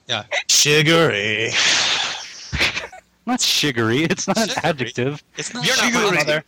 [0.09, 0.25] Yeah.
[0.49, 1.51] Sugary.
[3.27, 4.05] Not sugary.
[4.05, 5.23] It's not an adjective.
[5.37, 6.45] It's not You're not my mother.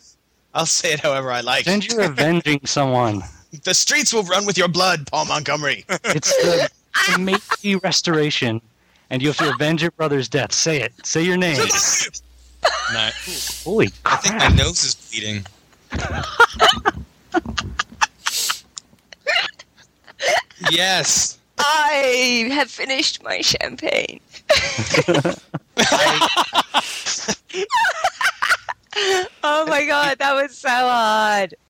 [0.55, 1.67] I'll say it however I like.
[1.67, 3.23] Then you're avenging someone.
[3.65, 5.85] The streets will run with your blood, Paul Montgomery.
[6.05, 6.71] It's the,
[7.13, 8.63] the Meiji restoration,
[9.11, 10.53] and you have to avenge your brother's death.
[10.53, 10.93] Say it.
[11.05, 11.59] Say your name.
[12.93, 13.11] Nah,
[13.65, 15.45] Holy I think my nose is bleeding.
[20.71, 21.39] Yes.
[21.59, 24.21] I have finished my champagne.
[29.43, 31.55] oh my god, that was so hard.